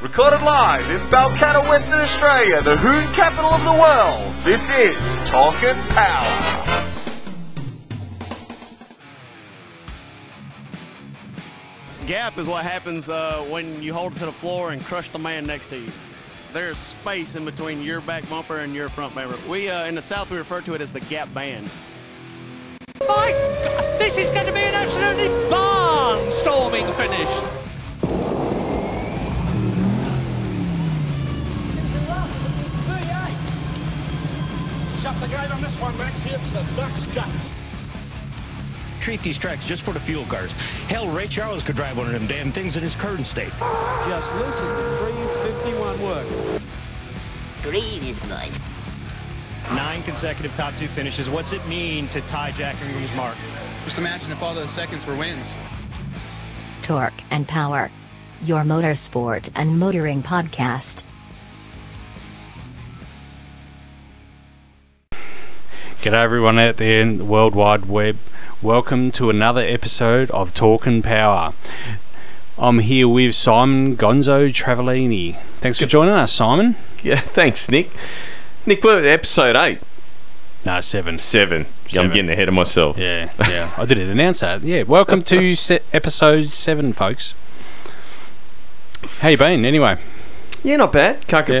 [0.00, 4.32] Recorded live in Balcatta, Western Australia, the Hoon capital of the world.
[4.44, 6.94] This is Talking Power.
[12.06, 15.18] Gap is what happens uh, when you hold it to the floor and crush the
[15.18, 15.90] man next to you.
[16.52, 19.36] There's space in between your back bumper and your front bumper.
[19.50, 21.68] We uh, in the South we refer to it as the gap band.
[23.00, 23.32] My
[23.64, 27.57] God, this is going to be an absolutely barnstorming finish.
[35.08, 36.22] Shut the gate on this one, Max.
[36.22, 37.48] Here it's the Ducks guts.
[39.00, 40.52] treat these tracks just for the fuel cars.
[40.86, 43.48] Hell, Ray Charles could drive one of them damn things in his current state.
[44.06, 44.98] Just listen to
[45.64, 46.26] 351 work.
[47.62, 48.52] Green is mine.
[49.74, 51.30] Nine consecutive top two finishes.
[51.30, 53.36] What's it mean to tie Jack Ingram's mark?
[53.84, 55.56] Just imagine if all those seconds were wins.
[56.82, 57.90] Torque and Power.
[58.42, 61.04] Your motorsport and motoring podcast.
[66.02, 68.18] G'day everyone out there in the World Wide Web.
[68.62, 71.52] Welcome to another episode of Talkin' Power.
[72.56, 75.36] I'm here with Simon Gonzo Travellini.
[75.60, 76.76] Thanks for joining us, Simon.
[77.02, 77.90] Yeah, thanks, Nick.
[78.66, 79.80] Nick, we're at episode eight,
[80.64, 81.18] No, seven.
[81.18, 81.66] seven.
[81.88, 82.06] Seven.
[82.06, 82.98] I'm getting ahead of myself.
[82.98, 83.72] Yeah, yeah.
[83.76, 84.62] I didn't announce that.
[84.62, 87.34] Yeah, welcome to se- episode seven, folks.
[89.20, 89.96] How you been, anyway?
[90.62, 91.26] Yeah, not bad.
[91.28, 91.60] Can't Yeah.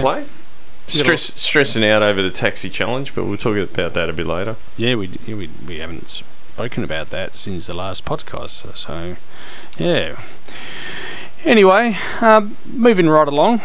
[0.88, 4.56] Stress, stressing out over the taxi challenge, but we'll talk about that a bit later.
[4.76, 8.74] Yeah, we we we haven't spoken about that since the last podcast.
[8.76, 9.16] So,
[9.78, 10.20] yeah.
[11.44, 13.60] Anyway, um, moving right along,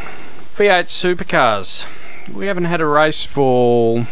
[0.56, 1.88] V8 supercars.
[2.32, 4.06] We haven't had a race for.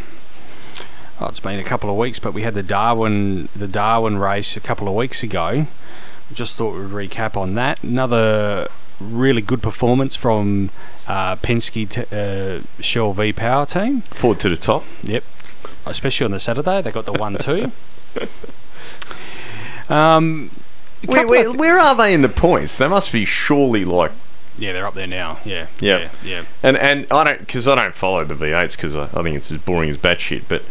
[1.20, 4.58] Oh, it's been a couple of weeks, but we had the Darwin the Darwin race
[4.58, 5.68] a couple of weeks ago.
[6.34, 7.84] Just thought we'd recap on that.
[7.84, 8.70] Another
[9.02, 10.70] really good performance from
[11.08, 14.02] uh, Penske t- uh, Shell V Power team.
[14.02, 14.84] Forward to the top.
[15.04, 15.24] Yep.
[15.86, 17.72] Especially on the Saturday, they got the one two.
[19.90, 20.50] um,
[21.04, 22.78] a Where, where, of- where are they in the points?
[22.78, 24.12] They must be surely like.
[24.58, 25.40] yeah, they're up there now.
[25.44, 25.98] Yeah, Yeah.
[25.98, 26.44] yeah, yeah.
[26.64, 29.52] And and I don't because I don't follow the V8s because I, I think it's
[29.52, 30.44] as boring as batshit.
[30.48, 30.64] But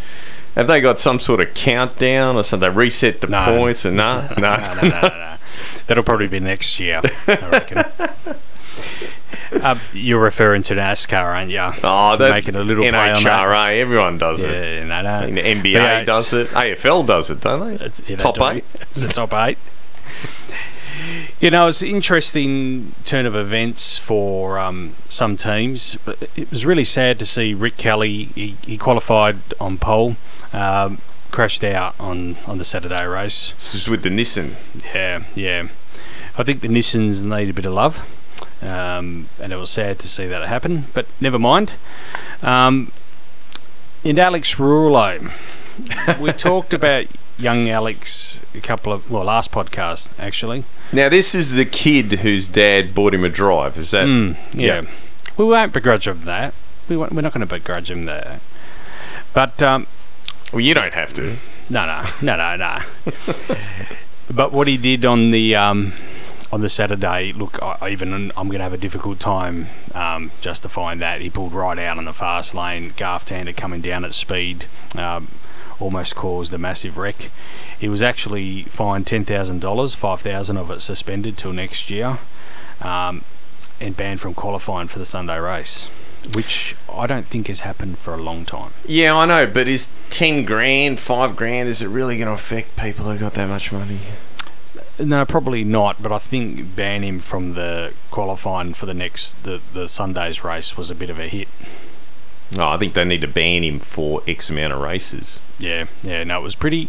[0.54, 2.70] have they got some sort of countdown or something?
[2.70, 3.44] They reset the No.
[3.44, 5.36] points and no, no, No, no, no, no, no.
[5.90, 7.78] That'll probably be next year, I reckon.
[9.60, 11.58] uh, you're referring to NASCAR, aren't you?
[11.82, 13.48] Oh, that Making a little play on that.
[13.48, 13.80] NHRA.
[13.80, 14.50] Everyone does it.
[14.52, 15.10] Yeah, no, no.
[15.10, 16.06] I mean, NBA V8s.
[16.06, 16.46] does it.
[16.50, 17.90] AFL does it, don't they?
[18.06, 18.64] Yeah, Top eight.
[18.82, 19.58] It's the top eight.
[21.40, 26.64] You know, it's an interesting turn of events for um, some teams, but it was
[26.64, 28.26] really sad to see Rick Kelly.
[28.36, 30.14] He, he qualified on pole,
[30.52, 30.98] um,
[31.32, 33.50] crashed out on, on the Saturday race.
[33.54, 34.54] This is with the Nissan.
[34.94, 35.66] Yeah, yeah.
[36.40, 37.98] I think the Nissans need a bit of love,
[38.62, 40.86] um, and it was sad to see that happen.
[40.94, 41.72] But never mind.
[42.42, 42.92] Um,
[44.02, 45.30] and Alex Rullo,
[46.18, 47.06] we talked about
[47.38, 50.64] young Alex a couple of well last podcast actually.
[50.92, 53.76] Now, this is the kid whose dad bought him a drive.
[53.76, 54.06] Is that?
[54.06, 54.82] Mm, yeah.
[54.82, 54.90] yeah.
[55.36, 56.54] we won't begrudge him that.
[56.88, 58.40] We won't, we're not going to begrudge him that.
[59.34, 59.86] But um,
[60.52, 61.36] Well, you don't have to.
[61.68, 63.16] No, no, no, no, no.
[64.34, 65.92] but what he did on the um,
[66.52, 70.98] on the Saturday, look, I, even I'm going to have a difficult time um, justifying
[70.98, 71.20] that.
[71.20, 72.92] He pulled right out on the fast lane.
[72.96, 74.66] Garth Tander coming down at speed,
[74.96, 75.28] um,
[75.78, 77.30] almost caused a massive wreck.
[77.78, 82.18] He was actually fined ten thousand dollars, five thousand of it suspended till next year,
[82.80, 83.24] um,
[83.80, 85.88] and banned from qualifying for the Sunday race.
[86.34, 88.72] Which I don't think has happened for a long time.
[88.86, 91.70] Yeah, I know, but is ten grand, five grand?
[91.70, 94.00] Is it really going to affect people who got that much money?
[95.00, 96.02] No, probably not.
[96.02, 100.76] But I think ban him from the qualifying for the next the the Sunday's race
[100.76, 101.48] was a bit of a hit.
[102.56, 105.40] No, I think they need to ban him for X amount of races.
[105.58, 106.24] Yeah, yeah.
[106.24, 106.82] No, it was pretty.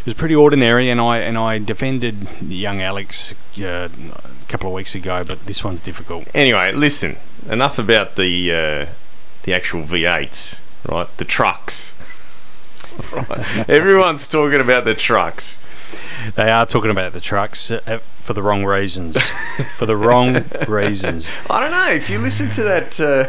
[0.00, 4.74] It was pretty ordinary, and I and I defended young Alex uh, a couple of
[4.74, 6.28] weeks ago, but this one's difficult.
[6.34, 7.16] Anyway, listen.
[7.48, 8.86] Enough about the uh,
[9.44, 11.08] the actual V8s, right?
[11.16, 11.94] The trucks.
[13.12, 13.68] Right.
[13.68, 15.60] Everyone's talking about the trucks.
[16.34, 19.16] They are talking about the trucks uh, for the wrong reasons.
[19.76, 21.28] for the wrong reasons.
[21.48, 23.28] I don't know if you listen to that uh,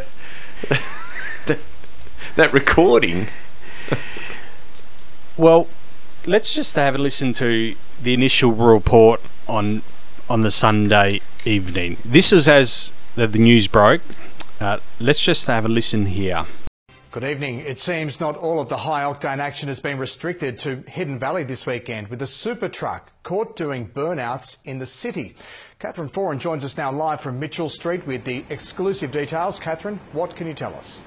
[1.46, 1.60] that,
[2.36, 3.28] that recording.
[5.38, 5.68] Well,
[6.26, 9.84] let's just have a listen to the initial report on
[10.30, 11.98] on the Sunday evening.
[12.06, 14.02] This is as the, the news broke.
[14.60, 16.46] Uh, let's just have a listen here.
[17.12, 17.62] Good evening.
[17.62, 21.44] It seems not all of the high octane action has been restricted to Hidden Valley
[21.44, 25.34] this weekend, with a super truck caught doing burnouts in the city.
[25.80, 29.60] Catherine Foran joins us now live from Mitchell Street with the exclusive details.
[29.60, 31.04] Catherine, what can you tell us?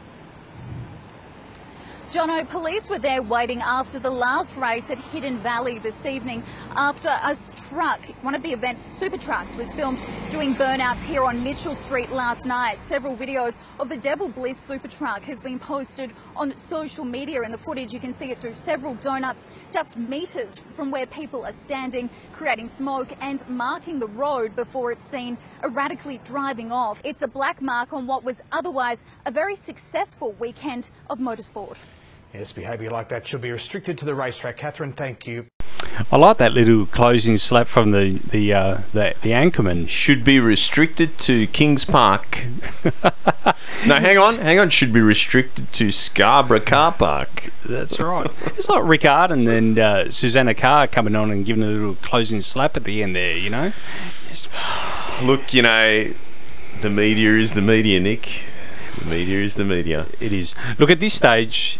[2.13, 6.43] Jono, police were there waiting after the last race at Hidden Valley this evening
[6.77, 7.35] after a
[7.71, 12.11] truck, one of the event's super trucks, was filmed doing burnouts here on Mitchell Street
[12.11, 12.83] last night.
[12.83, 17.41] Several videos of the Devil Bliss super truck has been posted on social media.
[17.45, 21.47] In the footage, you can see it do several donuts just metres from where people
[21.47, 27.01] are standing, creating smoke and marking the road before it's seen erratically driving off.
[27.07, 31.79] It's a black mark on what was otherwise a very successful weekend of motorsport.
[32.35, 34.57] Yes, behaviour like that should be restricted to the racetrack.
[34.57, 35.47] Catherine, thank you.
[36.11, 39.87] I like that little closing slap from the the uh, the, the anchorman.
[39.87, 42.47] Should be restricted to Kings Park.
[43.87, 44.71] no, hang on, hang on.
[44.71, 47.53] Should be restricted to Scarborough Car Park.
[47.67, 48.31] That's right.
[48.47, 52.41] it's like Rick Ardon and uh, Susannah Carr coming on and giving a little closing
[52.41, 53.37] slap at the end there.
[53.37, 53.73] You know.
[54.31, 54.49] Just...
[55.23, 56.11] Look, you know,
[56.81, 58.45] the media is the media, Nick.
[58.99, 60.07] The media is the media.
[60.19, 60.55] It is.
[60.79, 61.79] Look at this stage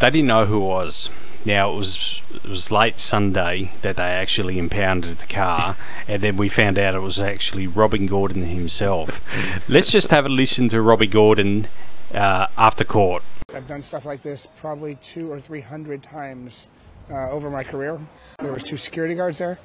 [0.00, 1.10] they didn't know who it was.
[1.44, 5.76] Now it was it was late Sunday that they actually impounded the car,
[6.06, 9.22] and then we found out it was actually Robby Gordon himself.
[9.68, 11.68] Let's just have a listen to Robby Gordon
[12.14, 13.22] uh, after court.
[13.54, 16.68] I've done stuff like this probably two or three hundred times
[17.10, 17.98] uh, over my career.
[18.38, 19.58] There was two security guards there.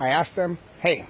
[0.00, 1.06] I asked them, "Hey,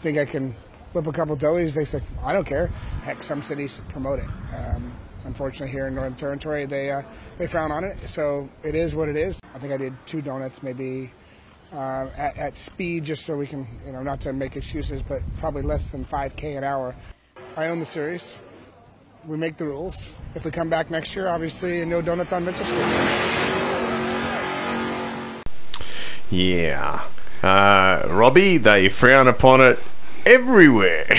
[0.00, 0.56] think I can
[0.94, 2.68] whip a couple doughies?" They said, "I don't care."
[3.02, 4.28] Heck, some cities promote it.
[4.56, 4.92] Um,
[5.24, 7.02] unfortunately here in Northern Territory they uh,
[7.38, 8.08] they frown on it.
[8.08, 9.40] So it is what it is.
[9.54, 11.10] I think I did two donuts maybe
[11.72, 15.22] uh, at, at, speed just so we can you know not to make excuses, but
[15.38, 16.94] probably less than 5k an hour.
[17.56, 18.40] I own the series.
[19.26, 20.12] We make the rules.
[20.34, 23.34] If we come back next year, obviously no donuts on Mitchell Street.
[26.30, 27.06] Yeah.
[27.42, 29.78] Uh, Robby, they frown upon it
[30.26, 31.06] everywhere.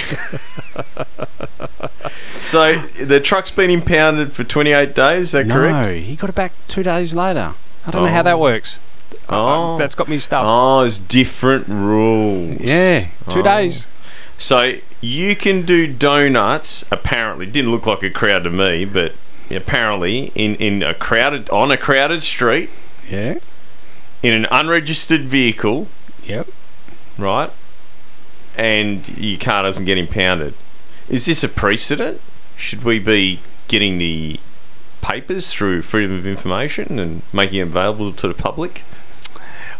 [2.46, 5.88] so the truck's been impounded for 28 days, is that no, correct?
[5.88, 7.54] No, he got it back two days later.
[7.86, 8.06] I don't oh.
[8.06, 8.40] know how that oh.
[8.40, 8.80] works.
[9.14, 9.48] Uh, oh.
[9.74, 10.46] Um, that's got me stuffed.
[10.48, 12.60] Oh, it's different rules.
[12.60, 13.44] Yeah, two oh.
[13.44, 13.88] days.
[14.38, 17.46] So you can do donuts, apparently.
[17.46, 19.14] Didn't look like a crowd to me, but
[19.50, 22.70] apparently in, in a crowded on a crowded street.
[23.10, 23.40] Yeah.
[24.24, 25.88] In an unregistered vehicle.
[26.24, 26.48] Yep.
[27.18, 27.52] Right?
[28.58, 30.54] and your car doesn't get impounded.
[31.10, 32.22] Is this a precedent?
[32.58, 34.40] Should we be getting the
[35.02, 38.84] papers through freedom of information and making it available to the public?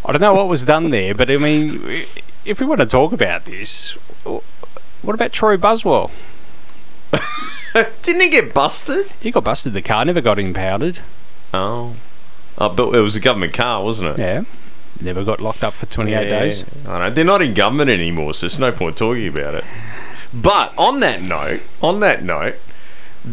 [0.04, 1.82] I don't know what was done there, but I mean,
[2.46, 3.92] if we want to talk about this,
[4.24, 6.12] what about Troy Buswell?
[8.04, 9.08] Didn't he get busted?
[9.20, 9.74] He got busted.
[9.74, 11.00] The car never got impounded.
[11.54, 11.96] Oh.
[12.58, 14.22] Oh, but it was a government car, wasn't it?
[14.22, 14.44] Yeah.
[15.02, 16.64] Never got locked up for 28 yeah, days.
[16.88, 17.14] I know.
[17.14, 19.66] They're not in government anymore, so there's no point talking about it.
[20.34, 22.56] But on that note, on that note,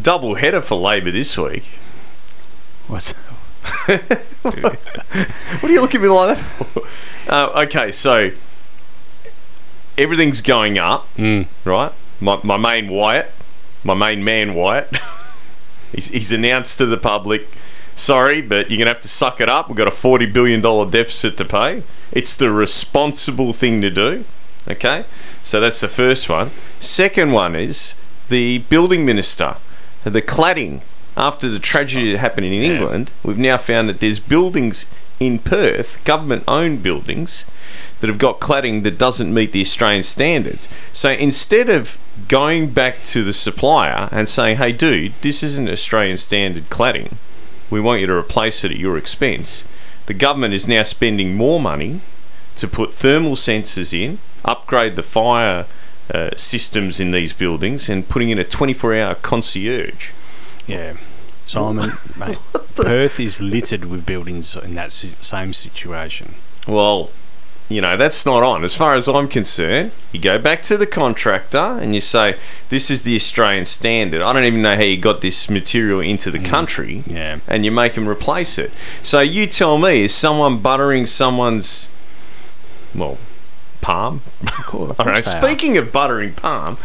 [0.00, 1.64] double header for Labor this week.
[2.86, 3.12] What's
[3.86, 4.04] what
[5.62, 6.82] are you looking at me like that for?
[7.28, 8.30] Uh, okay, so
[9.96, 11.46] everything's going up, mm.
[11.64, 11.92] right?
[12.20, 13.30] My, my main Wyatt,
[13.84, 14.96] my main man Wyatt,
[15.92, 17.48] he's, he's announced to the public
[17.94, 19.68] sorry, but you're going to have to suck it up.
[19.68, 20.60] We've got a $40 billion
[20.90, 21.82] deficit to pay.
[22.10, 24.24] It's the responsible thing to do.
[24.68, 25.04] Okay?
[25.42, 26.50] So that's the first one.
[26.80, 27.94] Second one is
[28.28, 29.56] the building minister,
[30.04, 30.82] the cladding.
[31.14, 34.86] After the tragedy that happened in England, we've now found that there's buildings
[35.20, 37.44] in Perth, government owned buildings,
[38.00, 40.68] that have got cladding that doesn't meet the Australian standards.
[40.92, 46.16] So instead of going back to the supplier and saying, hey, dude, this isn't Australian
[46.16, 47.14] standard cladding,
[47.70, 49.64] we want you to replace it at your expense.
[50.06, 52.00] The government is now spending more money
[52.56, 55.66] to put thermal sensors in, upgrade the fire
[56.12, 60.10] uh, systems in these buildings, and putting in a 24 hour concierge.
[60.66, 60.94] Yeah.
[61.46, 62.38] Simon, mate,
[62.76, 66.34] Perth is littered with buildings in that same situation.
[66.66, 67.10] Well,
[67.68, 68.64] you know, that's not on.
[68.64, 72.36] As far as I'm concerned, you go back to the contractor and you say,
[72.68, 74.20] this is the Australian standard.
[74.20, 76.44] I don't even know how you got this material into the mm.
[76.44, 77.02] country.
[77.06, 77.40] Yeah.
[77.48, 78.72] And you make them replace it.
[79.02, 81.88] So you tell me, is someone buttering someone's,
[82.94, 83.18] well,
[83.82, 84.22] palm?
[84.62, 85.22] Cool, All right.
[85.22, 86.78] Speaking of buttering palm,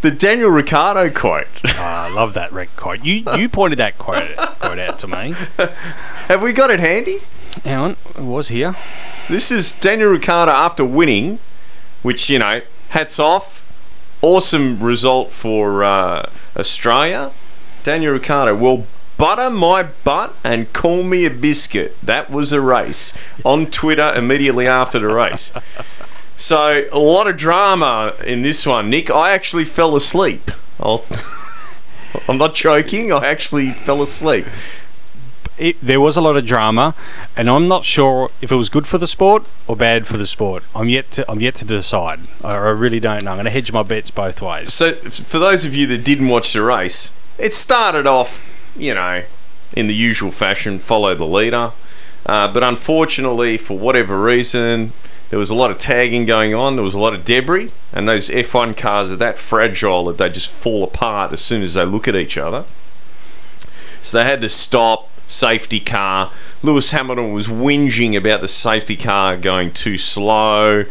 [0.00, 1.46] the Daniel Ricciardo quote.
[1.64, 3.04] Oh, I love that Rick quote.
[3.04, 5.34] You you pointed that quote quote out to me.
[6.26, 7.20] Have we got it handy?
[7.64, 8.74] Hang on, it was here.
[9.28, 11.38] This is Daniel Ricciardo after winning,
[12.02, 13.60] which, you know, hats off.
[14.22, 17.30] Awesome result for uh, Australia.
[17.84, 18.86] Daniel Ricciardo will
[19.16, 21.96] butter my butt and call me a biscuit.
[22.02, 25.52] That was a race on Twitter immediately after the race.
[26.36, 29.10] So a lot of drama in this one, Nick.
[29.10, 30.50] I actually fell asleep.
[30.80, 31.04] I'll,
[32.28, 33.12] I'm not joking.
[33.12, 34.46] I actually fell asleep.
[35.58, 36.94] It, there was a lot of drama,
[37.36, 40.26] and I'm not sure if it was good for the sport or bad for the
[40.26, 40.64] sport.
[40.74, 42.20] I'm yet to I'm yet to decide.
[42.42, 43.32] I, I really don't know.
[43.32, 44.72] I'm going to hedge my bets both ways.
[44.72, 48.42] So, for those of you that didn't watch the race, it started off,
[48.76, 49.24] you know,
[49.76, 51.72] in the usual fashion, follow the leader.
[52.24, 54.92] Uh, but unfortunately, for whatever reason,
[55.32, 56.76] there was a lot of tagging going on.
[56.76, 60.28] There was a lot of debris, and those F1 cars are that fragile that they
[60.28, 62.66] just fall apart as soon as they look at each other.
[64.02, 65.08] So they had to stop.
[65.28, 66.30] Safety car.
[66.62, 70.84] Lewis Hamilton was whinging about the safety car going too slow,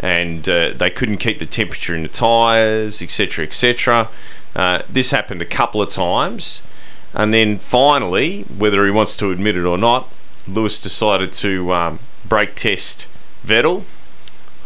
[0.00, 4.08] and uh, they couldn't keep the temperature in the tyres, etc., etc.
[4.56, 6.62] Uh, this happened a couple of times,
[7.12, 10.12] and then finally, whether he wants to admit it or not,
[10.48, 13.06] Lewis decided to um, brake test
[13.44, 13.84] Vettel.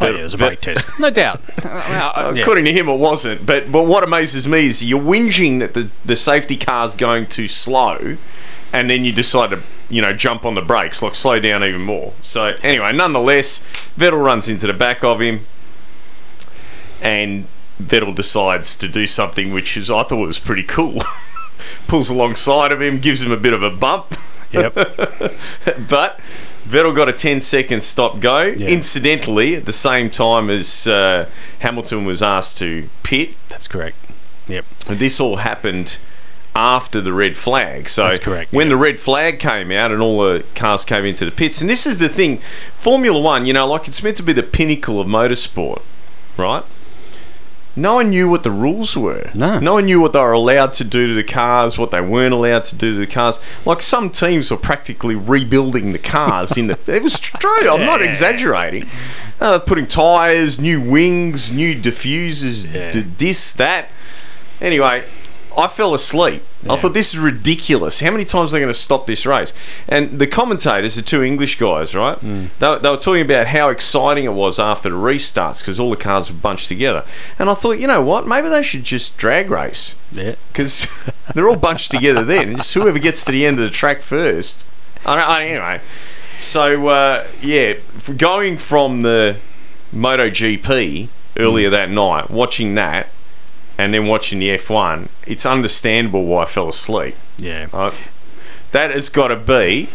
[0.00, 1.42] Oh, yeah, it was a brake test, no doubt.
[1.68, 2.42] Uh, yeah.
[2.42, 3.44] According to him, it wasn't.
[3.44, 7.46] But but what amazes me is you're whinging that the, the safety car's going too
[7.46, 8.16] slow,
[8.72, 11.82] and then you decide to you know jump on the brakes, like slow down even
[11.82, 12.12] more.
[12.22, 13.64] So anyway, nonetheless,
[13.96, 15.40] Vettel runs into the back of him,
[17.00, 17.46] and
[17.80, 21.02] Vettel decides to do something which is I thought was pretty cool.
[21.86, 24.16] Pulls alongside of him, gives him a bit of a bump.
[24.52, 24.74] Yep.
[25.88, 26.20] but
[26.68, 28.46] Vettel got a 10 second stop go.
[28.48, 31.28] Incidentally, at the same time as uh,
[31.60, 33.30] Hamilton was asked to pit.
[33.48, 33.96] That's correct.
[34.48, 34.64] Yep.
[34.88, 35.96] And this all happened
[36.54, 37.88] after the red flag.
[37.88, 41.24] So That's correct, when the red flag came out and all the cars came into
[41.24, 42.40] the pits, and this is the thing,
[42.76, 45.82] Formula One, you know, like it's meant to be the pinnacle of motorsport,
[46.36, 46.64] right?
[47.78, 49.30] No one knew what the rules were.
[49.34, 49.58] No.
[49.60, 52.34] No one knew what they were allowed to do to the cars, what they weren't
[52.34, 53.38] allowed to do to the cars.
[53.64, 56.78] Like some teams were practically rebuilding the cars in the.
[56.88, 57.70] It was true.
[57.70, 58.88] I'm not exaggerating.
[59.40, 62.90] Uh, putting tyres, new wings, new diffusers, Yeah.
[62.90, 63.88] d- this, that.
[64.60, 65.04] Anyway,
[65.56, 66.42] I fell asleep.
[66.68, 68.00] I thought this is ridiculous.
[68.00, 69.52] How many times are they going to stop this race?
[69.88, 72.18] And the commentators, the two English guys, right?
[72.20, 75.96] They, they were talking about how exciting it was after the restarts because all the
[75.96, 77.04] cars were bunched together.
[77.38, 78.26] And I thought, you know what?
[78.26, 80.34] Maybe they should just drag race Yeah.
[80.52, 80.88] because
[81.34, 82.56] they're all bunched together then.
[82.56, 84.64] Just whoever gets to the end of the track first.
[85.06, 85.80] I, I, anyway,
[86.40, 87.74] so uh, yeah,
[88.16, 89.36] going from the
[89.94, 93.08] MotoGP earlier that night, watching that,
[93.78, 97.14] and then watching the F1, it's understandable why I fell asleep.
[97.38, 97.68] Yeah.
[98.72, 99.88] That has got to be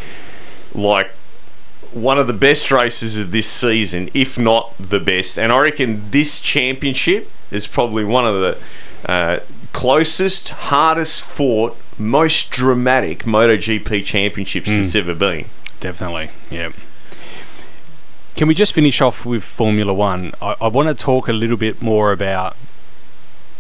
[0.73, 1.11] like
[1.91, 5.37] one of the best races of this season, if not the best.
[5.37, 8.57] And I reckon this championship is probably one of the
[9.11, 9.39] uh,
[9.73, 15.45] closest, hardest fought, most dramatic MotoGP championships that's ever been.
[15.79, 16.31] Definitely.
[16.49, 16.73] Yep.
[18.35, 20.33] Can we just finish off with Formula One?
[20.41, 22.55] I, I want to talk a little bit more about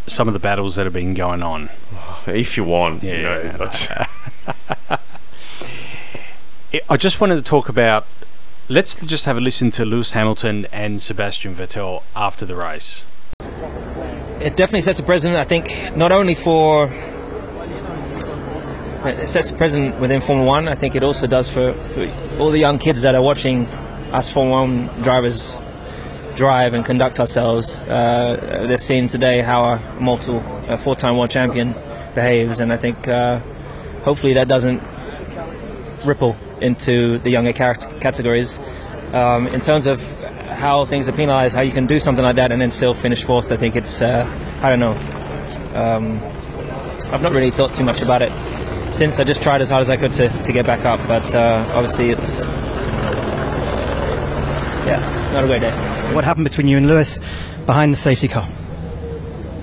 [0.07, 1.69] some of the battles that have been going on.
[1.95, 3.13] Oh, if you want, Yeah.
[3.15, 3.91] you know, that's-
[4.89, 4.97] I-
[6.89, 8.05] I just wanted to talk about.
[8.69, 13.03] Let's just have a listen to Lewis Hamilton and Sebastian Vettel after the race.
[13.41, 15.37] it definitely sets a precedent.
[15.37, 16.87] I think not only for
[19.05, 20.67] it sets a precedent within Formula One.
[20.67, 22.07] I think it also does for, for
[22.39, 23.65] all the young kids that are watching
[24.13, 25.59] us Formula One drivers
[26.35, 27.81] drive and conduct ourselves.
[27.83, 31.73] Uh, they've seen today how a multiple, a four-time world champion
[32.13, 33.39] behaves, and I think uh,
[34.03, 34.81] hopefully that doesn't
[36.05, 38.59] ripple into the younger categories.
[39.13, 40.01] Um, in terms of
[40.47, 43.23] how things are penalised, how you can do something like that and then still finish
[43.23, 44.25] fourth, I think it's uh,
[44.61, 44.93] I don't know.
[45.75, 46.19] Um,
[47.11, 48.31] I've not really thought too much about it
[48.93, 49.19] since.
[49.19, 51.65] I just tried as hard as I could to, to get back up, but uh,
[51.73, 52.47] obviously it's
[54.87, 55.92] yeah, not a great day.
[56.13, 57.19] What happened between you and Lewis
[57.65, 58.47] behind the safety car?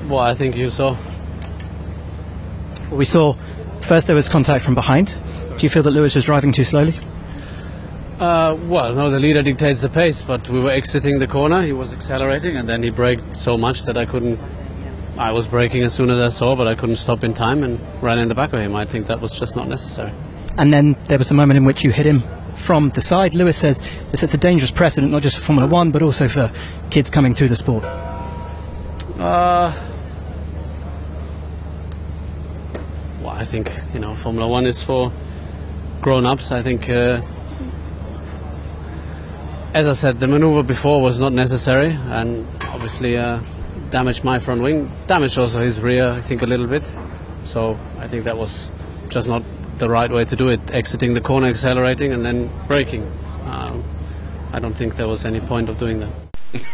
[0.08, 0.96] Well, I think you saw.
[2.90, 3.34] We saw
[3.82, 5.16] first there was contact from behind.
[5.56, 6.94] Do you feel that Lewis was driving too slowly?
[8.18, 11.62] Uh, well, no, the leader dictates the pace, but we were exiting the corner.
[11.62, 14.40] He was accelerating, and then he braked so much that I couldn't.
[15.16, 17.78] I was braking as soon as I saw, but I couldn't stop in time and
[18.02, 18.74] ran in the back of him.
[18.74, 20.12] I think that was just not necessary.
[20.58, 22.24] And then there was the moment in which you hit him
[22.60, 23.34] from the side.
[23.34, 26.52] Lewis says this is a dangerous precedent, not just for Formula One, but also for
[26.90, 27.84] kids coming through the sport.
[29.18, 29.74] Uh,
[33.20, 35.12] well, I think you know Formula One is for
[36.00, 36.52] grown-ups.
[36.52, 37.20] I think, uh,
[39.74, 43.40] as I said, the maneuver before was not necessary, and obviously uh,
[43.90, 46.10] damaged my front wing, damaged also his rear.
[46.10, 46.90] I think a little bit.
[47.44, 48.70] So I think that was
[49.08, 49.42] just not
[49.80, 53.10] the right way to do it, exiting the corner, accelerating, and then braking.
[53.44, 53.82] Um,
[54.52, 56.10] I don't think there was any point of doing that.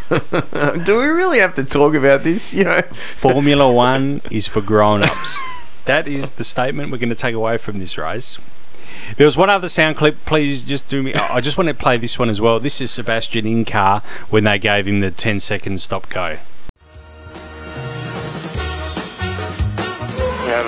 [0.85, 2.53] Do we really have to talk about this?
[2.53, 5.37] You know, Formula One is for grown-ups.
[5.85, 8.37] that is the statement we're going to take away from this race.
[9.15, 10.17] There was one other sound clip.
[10.25, 11.13] Please just do me.
[11.13, 12.59] I just want to play this one as well.
[12.59, 16.37] This is Sebastian in car when they gave him the 10 second stop go.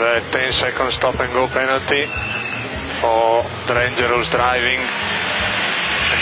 [0.02, 2.06] A 10 second stop and go penalty
[3.02, 4.80] for dangerous driving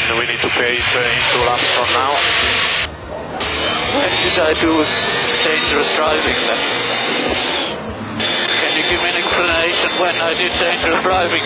[0.07, 2.15] and we need to pay it uh, in two laps from now.
[3.99, 4.71] When did I do
[5.43, 6.61] dangerous driving then?
[8.61, 11.43] Can you give me an explanation when I did dangerous driving?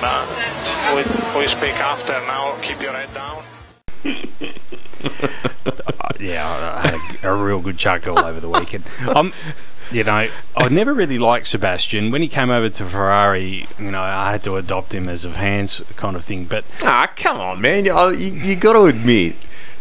[0.00, 1.02] Um, uh, we,
[1.40, 3.44] we speak after now, keep your head down.
[5.04, 6.94] Uh, yeah, I had
[7.24, 8.84] a, a real good chuckle over the weekend.
[9.14, 9.32] Um,
[9.90, 12.10] you know, I never really liked Sebastian.
[12.10, 15.30] When he came over to Ferrari, you know, I had to adopt him as a
[15.30, 16.44] hands kind of thing.
[16.44, 17.84] But ah, come on, man!
[17.84, 19.36] You, oh, you, you got to admit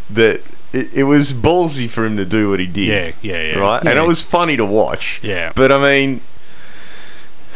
[0.10, 0.42] that
[0.74, 3.16] it, it was ballsy for him to do what he did.
[3.24, 3.58] Yeah, yeah, yeah.
[3.58, 5.20] Right, and it was funny to watch.
[5.24, 5.52] Yeah.
[5.56, 6.22] but I mean,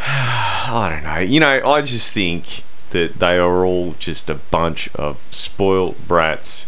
[0.00, 1.18] I don't know.
[1.18, 6.66] You know, I just think that they are all just a bunch of spoiled brats,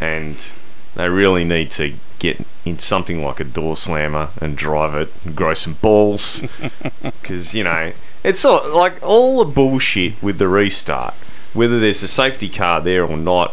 [0.00, 0.52] and
[0.94, 5.34] they really need to get in something like a door slammer and drive it and
[5.34, 6.44] grow some balls,
[7.02, 11.14] because you know it's all, like all the bullshit with the restart.
[11.52, 13.50] Whether there's a safety car there or not,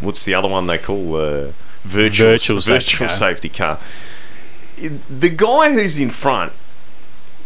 [0.00, 3.16] what's the other one they call uh, virtual Virtual safety virtual car.
[3.16, 3.78] safety car?
[4.76, 6.52] The guy who's in front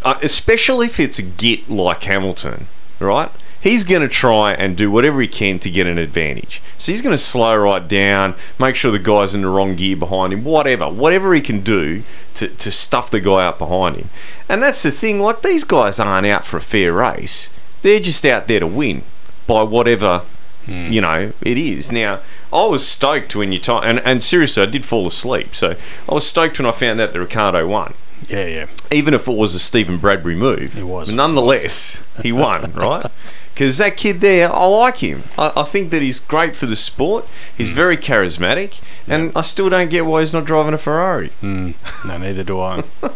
[0.04, 2.66] uh, especially if it's a git like Hamilton,
[2.98, 3.30] right?
[3.62, 6.60] He's going to try and do whatever he can to get an advantage.
[6.78, 9.96] So he's going to slow right down, make sure the guy's in the wrong gear
[9.96, 12.02] behind him, whatever, whatever he can do
[12.34, 14.10] to, to stuff the guy out behind him.
[14.48, 17.50] And that's the thing, like these guys aren't out for a fair race.
[17.82, 19.02] They're just out there to win
[19.46, 20.22] by whatever
[20.66, 20.90] hmm.
[20.90, 21.92] you know it is.
[21.92, 22.20] Now,
[22.52, 25.54] I was stoked when you and, and seriously, I did fall asleep.
[25.54, 25.76] So
[26.08, 27.94] I was stoked when I found out that Ricciardo won
[28.28, 28.66] yeah, yeah.
[28.90, 30.76] even if it was a Stephen Bradbury move.
[30.76, 31.12] It was.
[31.12, 33.06] Nonetheless, he won, right?
[33.54, 35.24] Because that kid there, I like him.
[35.36, 37.26] I, I think that he's great for the sport.
[37.56, 37.74] He's Hmm.
[37.74, 41.30] very charismatic, and I still don't get why he's not driving a Ferrari.
[41.42, 41.74] Mm,
[42.06, 42.82] no, neither do I.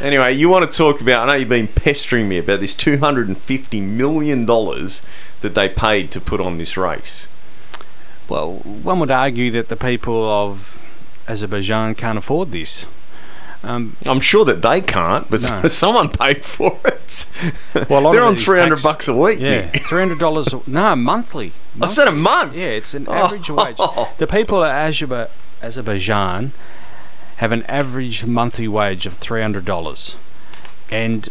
[0.00, 1.28] Anyway, you want to talk about?
[1.28, 5.04] I know you've been pestering me about this two hundred and fifty million dollars
[5.40, 7.28] that they paid to put on this race.
[8.28, 10.80] Well, one would argue that the people of
[11.26, 12.86] Azerbaijan can't afford this.
[13.62, 15.66] Um, I'm sure that they can't, but No.
[15.68, 17.26] someone paid for it.
[17.90, 19.40] well, they're on three hundred bucks a week.
[19.40, 20.54] Yeah, three hundred dollars.
[20.66, 21.52] No, monthly.
[21.80, 22.56] I said a month.
[22.56, 23.76] Yeah, it's an average wage.
[24.18, 25.28] The people of Azerbaijan,
[25.62, 26.52] Azerbaijan
[27.36, 30.14] have an average monthly wage of three hundred dollars,
[30.90, 31.28] and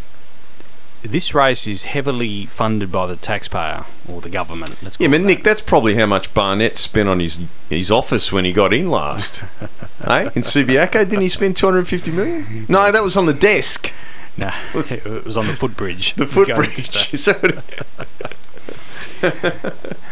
[1.03, 4.77] this race is heavily funded by the taxpayer or the government.
[4.81, 8.45] Let's Yeah, but Nick, that's probably how much Barnett spent on his his office when
[8.45, 9.37] he got in last.
[10.05, 12.65] hey, in Subiaco, didn't he spend two hundred fifty million?
[12.67, 13.93] No, that was on the desk.
[14.37, 16.13] No, it was on the footbridge.
[16.15, 16.89] The footbridge.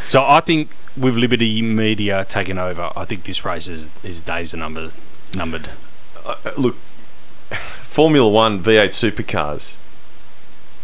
[0.10, 4.54] So I think with Liberty Media taking over, I think this race is, is days
[4.54, 4.91] are number,
[5.36, 5.69] numbered.
[6.26, 6.76] uh, look,
[7.82, 9.78] Formula One V8 supercars.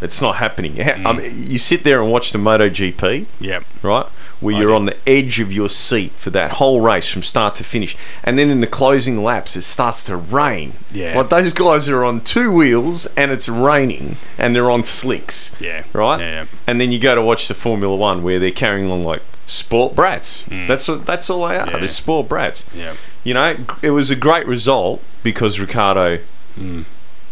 [0.02, 0.76] It's not happening.
[0.76, 3.26] Mean, you sit there and watch the MotoGP.
[3.40, 3.64] Yep.
[3.84, 4.06] Right?
[4.40, 4.76] Where I you're do.
[4.76, 7.96] on the edge of your seat for that whole race from start to finish.
[8.24, 10.74] And then in the closing laps, it starts to rain.
[10.92, 11.16] Yeah.
[11.16, 15.56] Like those guys are on two wheels and it's raining and they're on slicks.
[15.60, 15.84] Yeah.
[15.94, 16.20] Right?
[16.20, 16.46] Yeah, yeah.
[16.66, 19.94] And then you go to watch the Formula One where they're carrying on like sport
[19.94, 20.46] brats.
[20.50, 21.68] That's what, that's all they are.
[21.68, 21.72] Mm.
[21.74, 21.78] Yeah.
[21.78, 22.66] They're sport brats.
[22.74, 22.96] Yeah.
[23.24, 26.20] You know, it was a great result because Ricciardo
[26.60, 26.84] Mm.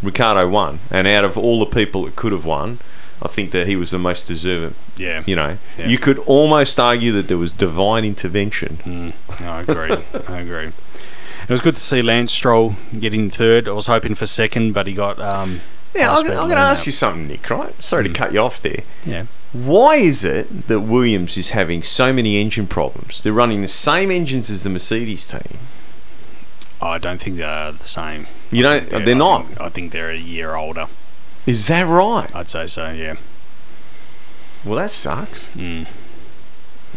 [0.02, 2.80] Ricciardo won, and out of all the people that could have won,
[3.22, 4.76] I think that he was the most deserving.
[4.96, 5.24] Yeah.
[5.26, 5.88] You know, Yeah.
[5.88, 8.78] you could almost argue that there was divine intervention.
[8.86, 9.14] Mm.
[9.46, 9.98] I agree.
[10.28, 10.68] I agree.
[11.48, 13.68] It was good to see Lance Stroll getting third.
[13.68, 15.20] I was hoping for second, but he got.
[15.20, 15.62] Um,
[15.96, 16.86] Yeah, I'm, I'm going to ask out.
[16.86, 17.50] you something, Nick.
[17.50, 17.74] Right?
[17.84, 18.84] Sorry to cut you off there.
[19.06, 19.26] Yeah.
[19.52, 23.24] Why is it that Williams is having so many engine problems?
[23.24, 25.58] They're running the same engines as the Mercedes team.
[26.82, 28.28] I don't think they're the same.
[28.52, 29.46] You I don't- they're I not?
[29.48, 30.88] think- I think they're a year older.
[31.46, 32.34] Is that right?
[32.36, 32.90] I'd say so.
[32.92, 33.16] Yeah.
[34.64, 35.50] Well, that sucks.
[35.52, 35.88] Mm.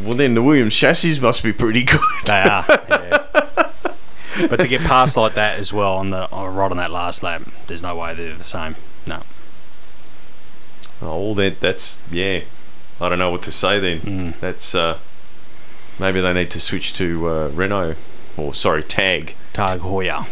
[0.00, 2.00] Well, then the Williams chassis must be pretty good.
[2.26, 2.64] They are.
[2.68, 3.26] Yeah.
[4.48, 7.22] but to get past like that as well on the on, right on that last
[7.22, 8.76] lap, there's no way they're the same.
[9.06, 9.22] No.
[11.00, 12.40] Oh, that that's yeah.
[13.00, 14.00] I don't know what to say then.
[14.00, 14.40] Mm.
[14.40, 14.98] That's uh,
[15.98, 17.96] maybe they need to switch to uh, Renault
[18.36, 20.26] or sorry Tag, Tag Heuer.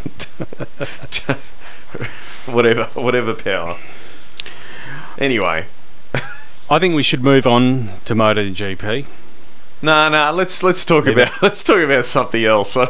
[2.46, 3.76] whatever, whatever power.
[5.18, 5.66] Anyway,
[6.70, 9.06] I think we should move on to MotoGP.
[9.82, 10.30] No, no.
[10.32, 11.12] Let's let's talk Yeah.
[11.12, 12.76] about let's talk about something else.
[12.76, 12.88] I,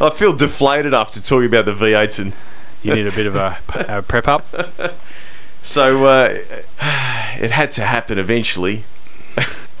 [0.00, 2.32] I feel deflated after talking about the V8s and.
[2.82, 3.58] You need a bit of a,
[3.88, 4.46] a prep up.
[5.62, 6.38] So uh,
[7.38, 8.84] it had to happen eventually.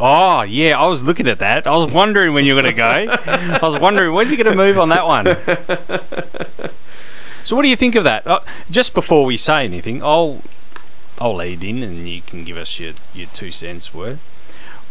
[0.00, 1.66] Oh yeah, I was looking at that.
[1.66, 3.14] I was wondering when you were going to go.
[3.26, 5.36] I was wondering when's he going to move on that one.
[7.42, 8.26] So what do you think of that?
[8.26, 10.42] Uh, just before we say anything, I'll
[11.18, 14.20] I'll lead in and you can give us your, your two cents worth.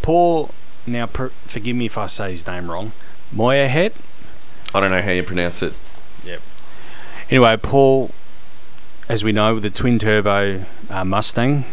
[0.01, 0.51] Paul,
[0.85, 2.91] now per, forgive me if I say his name wrong.
[3.33, 3.93] Moyerhead.
[4.73, 5.73] I don't know how you pronounce it.
[6.23, 6.41] Yep.
[7.29, 8.11] Anyway, Paul,
[9.07, 11.65] as we know, with the twin turbo uh, Mustang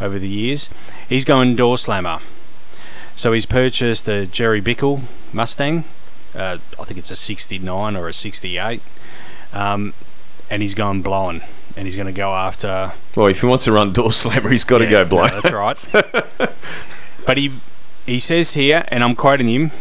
[0.00, 0.70] over the years,
[1.08, 2.20] he's going door slammer.
[3.18, 5.00] So he's purchased a Jerry Bickel
[5.32, 5.82] Mustang.
[6.36, 8.80] Uh, I think it's a 69 or a 68.
[9.52, 9.92] Um,
[10.48, 11.42] and he's going blowing.
[11.76, 12.92] And he's going to go after.
[13.16, 15.50] Well, if he wants to run door slammer, he's got to Yeah, go no, that's
[15.50, 15.88] right.
[17.26, 17.54] but he
[18.06, 19.72] he says here, and I'm quoting him: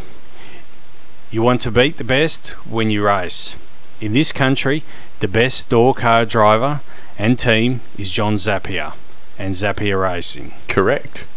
[1.30, 3.54] "You want to beat the best when you race.
[4.02, 4.84] In this country,
[5.19, 6.82] the best door car driver
[7.19, 8.93] and team is John Zappia
[9.38, 10.54] and Zappia Racing.
[10.67, 11.28] Correct.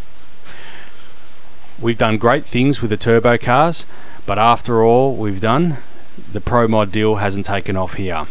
[1.80, 3.86] We've done great things with the turbo cars,
[4.26, 5.78] but after all we've done,
[6.32, 8.26] the Pro Mod deal hasn't taken off here.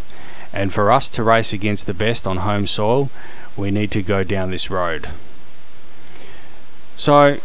[0.53, 3.09] And for us to race against the best on home soil,
[3.57, 5.09] we need to go down this road.
[6.97, 7.39] So,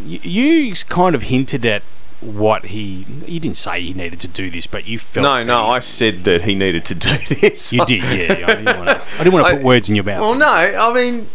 [0.00, 1.82] you kind of hinted at
[2.20, 3.04] what he.
[3.26, 5.24] You didn't say he needed to do this, but you felt.
[5.24, 7.72] No, no, I said that he needed to do this.
[7.72, 8.46] You did, yeah.
[8.46, 9.02] I didn't want to.
[9.14, 10.20] I didn't want to put words in your mouth.
[10.20, 11.28] Well, no, I mean,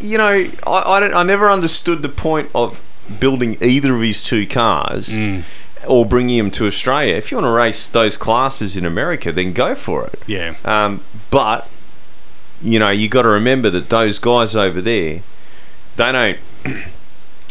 [0.00, 2.82] you know, I, I, don't, I never understood the point of
[3.18, 5.42] building either of his two cars Mm.
[5.86, 7.14] or bringing him to Australia.
[7.16, 10.20] If you want to race those classes in America, then go for it.
[10.26, 10.54] Yeah.
[10.64, 11.68] Um, but
[12.62, 15.20] you know, you got to remember that those guys over there,
[15.96, 16.38] they don't,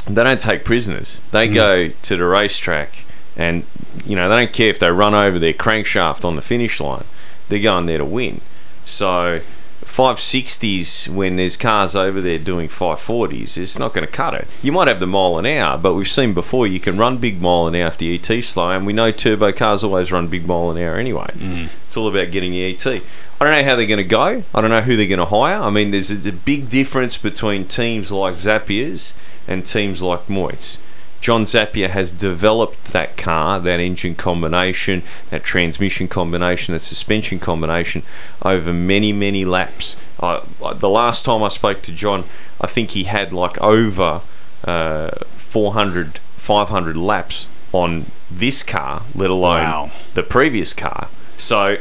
[0.07, 1.19] they don't take prisoners.
[1.31, 1.53] They Mm.
[1.53, 3.03] go to the racetrack,
[3.35, 3.63] and
[4.05, 7.05] you know, they don't care if they run over their crankshaft on the finish line.
[7.49, 8.41] They're going there to win.
[8.85, 9.41] So.
[9.85, 14.71] 560s when there's cars over there doing 540s it's not going to cut it you
[14.71, 17.67] might have the mile an hour but we've seen before you can run big mile
[17.67, 20.69] an hour if the ET slow and we know turbo cars always run big mile
[20.71, 21.69] an hour anyway Mm.
[21.85, 22.85] it's all about getting the ET.
[22.85, 24.43] I don't know how they're going to go.
[24.53, 25.59] I don't know who they're going to hire.
[25.61, 29.13] I mean, there's a, a big difference between teams like Zappia's
[29.47, 30.79] and teams like Moit's.
[31.21, 38.03] John Zappia has developed that car, that engine combination, that transmission combination, that suspension combination
[38.43, 39.97] over many, many laps.
[40.19, 40.41] Uh,
[40.73, 42.23] the last time I spoke to John,
[42.61, 44.21] I think he had like over
[44.63, 49.91] uh, 400, 500 laps on this car, let alone Wow.
[50.13, 51.09] the previous car.
[51.37, 51.77] So,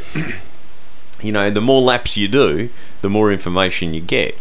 [1.22, 2.70] you know, the more laps you do,
[3.02, 4.36] the more information you get.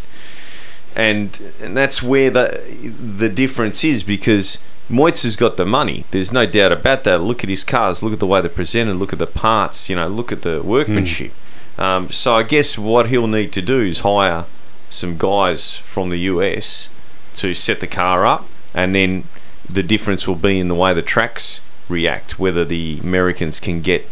[0.95, 2.59] And, and that's where the
[2.99, 4.57] the difference is because
[4.89, 6.05] Moitz has got the money.
[6.11, 7.21] There's no doubt about that.
[7.21, 8.01] Look at his cars.
[8.01, 8.95] Look at the way they're presented.
[8.95, 9.89] Look at the parts.
[9.89, 11.31] You know, look at the workmanship.
[11.77, 14.45] Um, so I guess what he'll need to do is hire
[14.89, 16.89] some guys from the US
[17.35, 19.25] to set the car up, and then
[19.69, 22.39] the difference will be in the way the tracks react.
[22.39, 24.09] Whether the Americans can get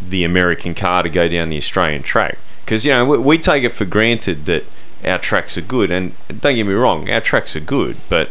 [0.00, 2.38] the American car to go down the Australian track.
[2.64, 4.64] Because, you know, we, we take it for granted that
[5.04, 5.90] our tracks are good.
[5.90, 7.96] And don't get me wrong, our tracks are good.
[8.08, 8.30] But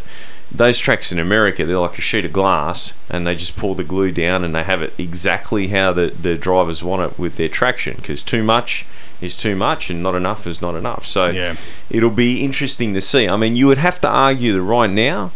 [0.51, 3.83] those tracks in America, they're like a sheet of glass and they just pull the
[3.83, 7.49] glue down and they have it exactly how the, the drivers want it with their
[7.49, 7.95] traction.
[7.97, 8.85] Because too much
[9.21, 11.05] is too much and not enough is not enough.
[11.05, 11.55] So Yeah.
[11.89, 13.27] it'll be interesting to see.
[13.27, 15.31] I mean, you would have to argue that right now,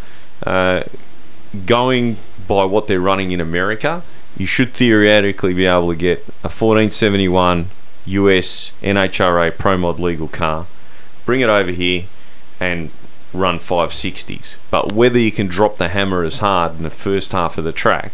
[0.48, 0.84] uh,
[1.66, 4.02] going by what they're running in America,
[4.38, 7.68] you should theoretically be able to get a 1471
[8.06, 10.66] US NHRA Pro Mod legal car,
[11.26, 12.04] bring it over here,
[12.60, 12.90] and
[13.34, 14.58] run 560s.
[14.70, 17.72] But whether you can drop the hammer as hard in the first half of the
[17.72, 18.12] track,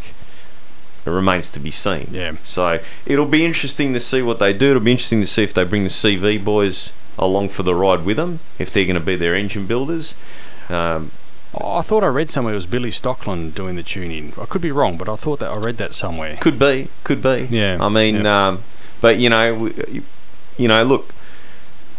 [1.05, 2.07] it remains to be seen.
[2.11, 2.33] Yeah.
[2.43, 4.71] So it'll be interesting to see what they do.
[4.71, 8.05] It'll be interesting to see if they bring the CV boys along for the ride
[8.05, 10.15] with them, if they're going to be their engine builders.
[10.69, 11.11] Um,
[11.59, 14.33] I thought I read somewhere it was Billy Stockland doing the tuning.
[14.39, 16.37] I could be wrong, but I thought that I read that somewhere.
[16.39, 17.47] Could be, could be.
[17.49, 17.77] Yeah.
[17.81, 18.47] I mean, yeah.
[18.47, 18.63] um,
[19.01, 19.71] but you know,
[20.57, 21.13] you know, look,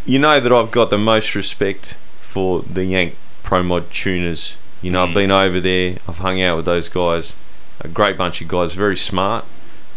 [0.06, 1.96] you know that I've got the most respect
[2.30, 4.56] for the Yank Pro Mod tuners.
[4.82, 5.14] You know, I've Mm.
[5.14, 5.96] been over there.
[6.08, 7.34] I've hung out with those guys.
[7.80, 9.44] A great bunch of guys, very smart.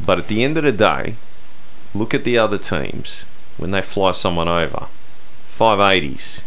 [0.03, 1.15] But at the end of the day,
[1.93, 3.25] look at the other teams
[3.57, 4.87] when they fly someone over.
[5.49, 6.41] 580s,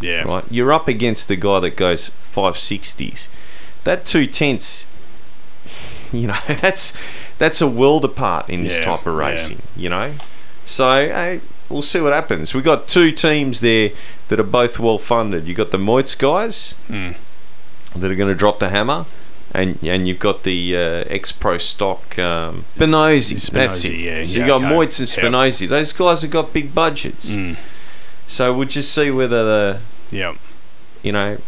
[0.00, 0.22] yeah.
[0.22, 0.44] right?
[0.50, 3.28] You're up against a guy that goes 560s.
[3.84, 4.86] That two tenths,
[6.12, 6.96] you know, that's
[7.38, 9.26] that's a world apart in this Yeah, type of yeah.
[9.28, 9.62] racing.
[9.76, 10.12] You know,
[10.66, 12.52] so I, we'll see what happens.
[12.54, 13.90] We've got two teams there
[14.28, 15.46] that are both well funded.
[15.46, 17.12] You've got the Moitz guys Hmm.
[17.94, 19.06] that are going to drop the hammer,
[19.54, 23.50] and and you've got the uh, ex pro stock um, Spinozzi.
[23.50, 23.94] That's it.
[23.94, 24.74] Yeah, so yeah, you got okay.
[24.74, 25.68] Moitz and Yep.
[25.68, 27.30] Those guys have got big budgets.
[27.30, 27.56] Mm.
[28.26, 30.34] So we'll just see whether the yeah
[31.02, 31.38] you know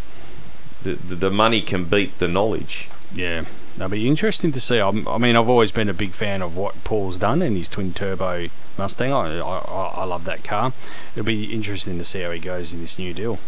[0.83, 2.88] the, the the money can beat the knowledge.
[3.12, 3.45] Yeah,
[3.79, 4.79] that'll be interesting to see.
[4.79, 7.69] I'm, I mean, I've always been a big fan of what Paul's done in his
[7.69, 9.12] twin turbo Mustang.
[9.12, 9.59] I, I,
[9.97, 10.73] I love that car.
[11.14, 13.38] It'll be interesting to see how he goes in this new deal.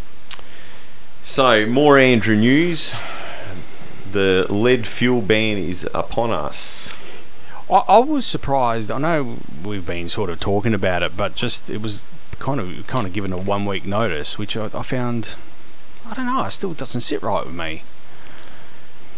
[1.23, 2.95] So more ANDRA news.
[4.11, 6.93] The lead fuel ban is upon us.
[7.71, 8.90] I, I was surprised.
[8.90, 12.03] I know we've been sort of talking about it, but just it was
[12.40, 15.31] kind of kind of given a one week notice, which I, I found.
[16.07, 16.45] I don't know.
[16.45, 17.83] It still doesn't sit right with me.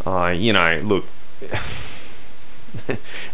[0.06, 1.04] Uh, you know, look.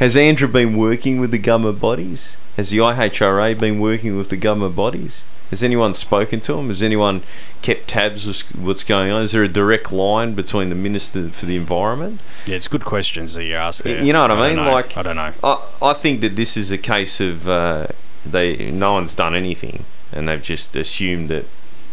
[0.01, 2.37] Has ANDRA been working with the government bodies?
[2.57, 5.23] Has the IHRA been working with the government bodies?
[5.51, 6.69] Has anyone spoken to him?
[6.69, 7.23] Has anyone
[7.63, 9.23] kept tabs with what's going on?
[9.23, 12.21] Is there a direct line between the Minister for the Environment?
[12.47, 13.85] Yeah, it's good questions that you ask.
[13.85, 14.03] There.
[14.03, 14.67] You know what I, don't mean?
[14.67, 15.33] Like I don't know.
[15.43, 17.87] I, I think that this is a case of uh,
[18.27, 21.47] they no one's done anything, and they've just assumed that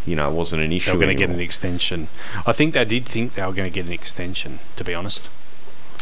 [0.06, 0.92] you know it wasn't an issue.
[0.92, 2.08] They were going to get an extension.
[2.46, 4.60] I think they did think they were going to get an extension.
[4.76, 5.28] To be honest.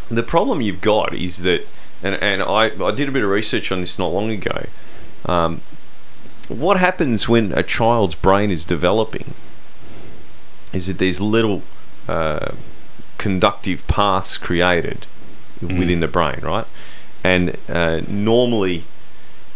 [0.09, 1.65] the problem you've got is that,
[2.03, 4.65] and, and I, I did a bit of research on this not long ago.
[5.25, 5.61] Um,
[6.49, 9.33] what happens when a child's brain is developing
[10.73, 11.61] is that there's little
[12.07, 12.51] uh,
[13.17, 15.05] conductive paths created
[15.61, 16.65] within the brain, right?
[17.23, 18.83] And uh, normally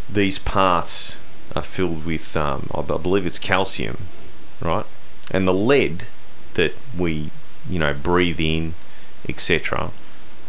[0.10, 1.20] these paths
[1.56, 3.98] are filled with, um, I believe it's calcium,
[4.62, 4.86] right?
[5.32, 6.06] And the lead
[6.54, 7.30] that we,
[7.70, 8.74] you know, breathe in,
[9.28, 9.92] etc.,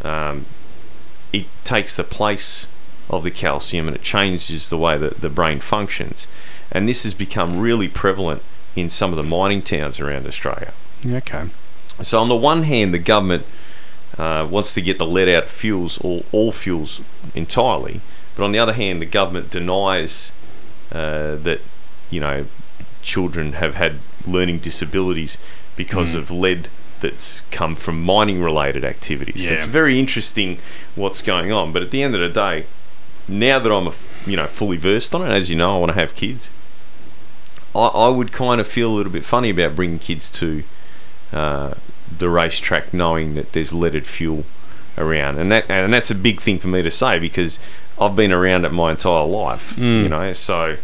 [0.03, 0.47] um,
[1.33, 2.69] it takes the place
[3.11, 6.27] of the calcium and it changes the way that the brain functions.
[6.71, 8.43] And this has become really prevalent
[8.77, 10.73] in some of the mining towns around Australia.
[11.05, 11.47] Okay.
[12.03, 13.45] So on the one hand, the government
[14.17, 17.01] uh, wants to get the lead out fuels, all, all fuels
[17.35, 18.01] entirely,
[18.37, 20.33] but on the other hand, the government denies
[20.93, 21.61] uh, that
[22.11, 22.47] you know
[23.15, 23.95] children have had
[24.27, 25.39] learning disabilities
[25.77, 26.19] because Mm.
[26.19, 26.69] of lead
[27.01, 29.47] that's come from mining related activities.
[29.47, 30.59] So it's very interesting
[30.97, 31.73] what's going on.
[31.73, 32.67] But at the end of the day,
[33.29, 33.93] now that I'm a
[34.27, 36.51] you know fully versed on it, as you know, I want to have kids.
[37.75, 40.65] I, I would kind of feel a little bit funny about bringing kids to
[41.33, 41.75] uh,
[42.19, 44.45] the racetrack, knowing that there's leaded fuel
[44.97, 47.59] around, and that and that's a big thing for me to say because
[48.01, 49.77] I've been around it my entire life.
[49.77, 50.03] Mm.
[50.03, 50.77] You know, so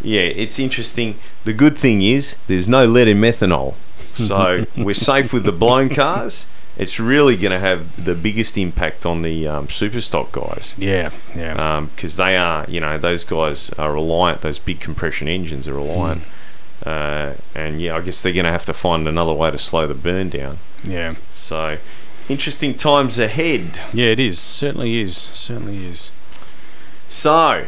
[0.00, 1.16] yeah, it's interesting.
[1.44, 3.74] The good thing is there's no lead in methanol,
[4.14, 6.48] so we're safe with the blown cars.
[6.76, 10.76] It's really going to have the biggest impact on the um, super stock guys.
[10.78, 11.86] Yeah, yeah.
[11.94, 14.42] Because they are, you know, those guys are reliant.
[14.42, 16.22] Those big compression engines are reliant.
[16.86, 19.88] Uh, and yeah, I guess they're going to have to find another way to slow
[19.88, 20.58] the burn down.
[20.84, 21.16] Yeah.
[21.34, 21.78] So,
[22.28, 23.80] interesting times ahead.
[23.92, 24.38] Yeah, it is.
[24.38, 25.16] Certainly is.
[25.16, 26.10] Certainly is.
[27.08, 27.66] So,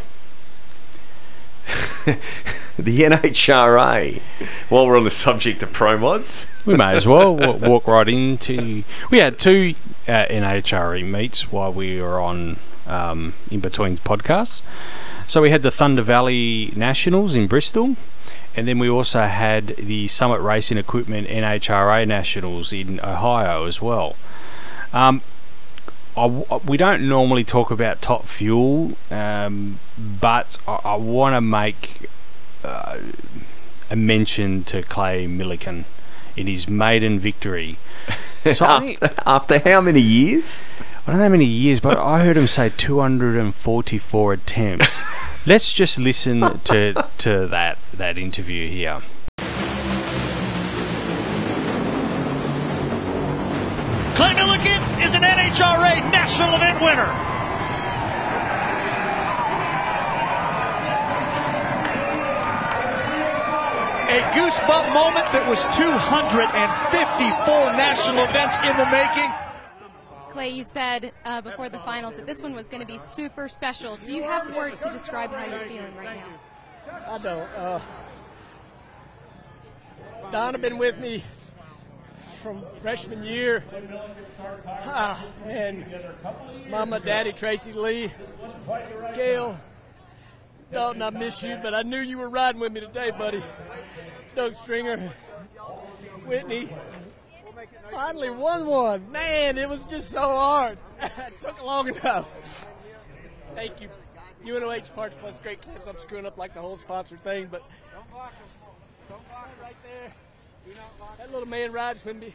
[2.79, 4.21] the NHRA.
[4.69, 8.85] While we're on the subject of pro mods, We may as well walk right into.
[9.11, 9.75] We had two
[10.09, 14.63] uh, NHRA meets while we were on um, in between podcasts.
[15.27, 17.97] So we had the Thunder Valley Nationals in Bristol,
[18.57, 24.17] and then we also had the Summit Racing Equipment NHRA Nationals in Ohio as well.
[24.93, 25.23] Um,
[26.17, 31.41] I w- we don't normally talk about top fuel, um, but I, I want to
[31.41, 32.09] make
[32.65, 32.99] uh,
[33.91, 35.85] a mention to Clay Millican
[36.37, 37.77] in his maiden victory.
[38.43, 40.65] So think- after, after how many years?
[41.07, 44.99] I don't know how many years, but I heard him say 244 attempts.
[45.47, 49.03] Let's just listen to to that that interview here.
[56.81, 57.11] Winner.
[64.11, 69.31] A goosebump moment that was 254 national events in the making.
[70.33, 73.47] Clay, you said uh, before the finals that this one was going to be super
[73.47, 73.97] special.
[74.03, 76.41] Do you have words to describe how you're feeling right now?
[77.07, 77.49] I don't.
[77.57, 77.81] Uh,
[80.33, 81.23] Donna been with me
[82.41, 83.63] from freshman year.
[84.67, 85.85] Ah, and
[86.69, 88.11] Mama, Daddy, Tracy Lee,
[89.15, 89.61] Gail,
[90.73, 93.43] Dalton, I miss you, but I knew you were riding with me today, buddy.
[94.35, 95.13] Doug Stringer,
[96.25, 96.71] Whitney.
[97.91, 99.13] Finally won one.
[99.13, 100.79] Man, it was just so hard.
[101.03, 102.27] it took long enough.
[103.55, 103.89] Thank you.
[104.45, 105.87] UNOH Parts Plus great clips.
[105.87, 110.15] I'm screwing up like the whole sponsor thing, but Don't block right there.
[111.19, 112.35] That little man rides with me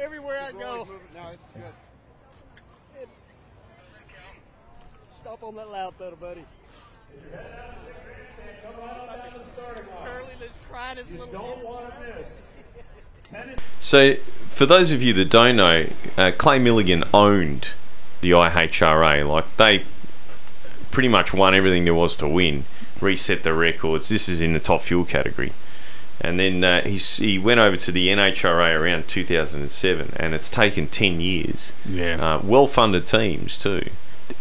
[0.00, 0.88] everywhere I go.
[1.14, 3.08] No, it's good.
[5.12, 6.44] Stop on that loud pedal, buddy.
[10.04, 11.92] Curly is crying his little
[13.80, 17.70] So, for those of you that don't know, uh, Clay Millican owned
[18.22, 19.28] the IHRA.
[19.28, 19.84] Like, they
[20.90, 22.64] pretty much won everything there was to win,
[23.00, 24.08] reset the records.
[24.08, 25.52] This is in the top fuel category.
[26.20, 30.86] And then uh, he's, he went over to the NHRA around 2007, and it's taken
[30.86, 31.72] 10 years.
[31.88, 32.34] Yeah.
[32.36, 33.88] Uh, well funded teams, too.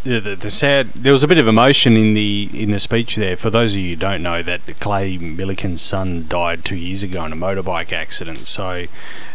[0.04, 3.16] the, the, the sad there was a bit of emotion in the in the speech
[3.16, 7.02] there for those of you who don't know that Clay Millican's son died two years
[7.02, 8.86] ago in a motorbike accident so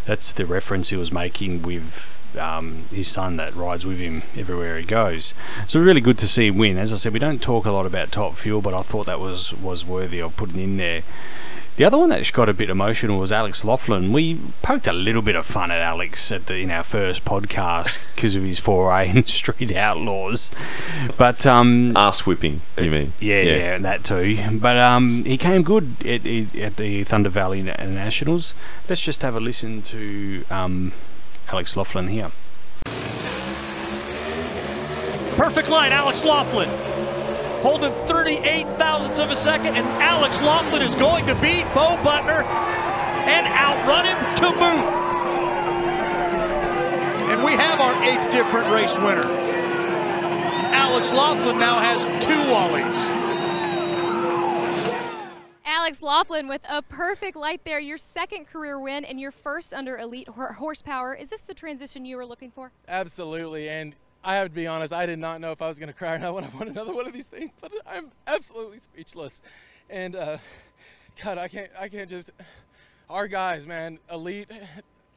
[0.07, 4.79] that's the reference he was making with um, his son that rides with him everywhere
[4.79, 5.35] he goes
[5.67, 7.85] so really good to see him win as I said we don't talk a lot
[7.87, 11.03] about top fuel but I thought that was was worthy of putting in there
[11.77, 14.13] the other one that got a bit emotional was Alex Laughlin.
[14.13, 17.99] We poked a little bit of fun at Alex at the, in our first podcast
[18.15, 20.51] because of his foray in street outlaws,
[21.19, 22.61] but um, ass whipping.
[22.79, 23.13] You mean?
[23.19, 23.79] Yeah, yeah, Yeah.
[23.79, 24.59] that too.
[24.61, 28.55] But um, he came good at, at the Thunder Valley Nationals.
[28.89, 30.93] Let's just have a listen to um,
[31.49, 32.31] Alex Laughlin here.
[35.37, 36.69] Perfect line, Alex Laughlin.
[37.65, 42.45] Holding 38 thousandths of a second, and Alex Laughlin is going to beat Bo Butner
[43.25, 44.85] and outrun him to boot.
[47.31, 49.25] And we have our eighth different race winner.
[50.75, 53.25] Alex Laughlin now has two Wallies.
[55.65, 59.97] Alex Laughlin with a perfect light there, your second career win and your first under
[59.97, 61.15] elite horsepower.
[61.15, 62.73] Is this the transition you were looking for?
[62.87, 65.89] Absolutely, and I have to be honest, I did not know if I was going
[65.89, 68.79] to cry or not when I won another one of these things, but I'm absolutely
[68.79, 69.43] speechless.
[69.91, 70.39] And uh,
[71.23, 72.31] God, I can't, I can't just.
[73.11, 74.51] Our guys, man, elite.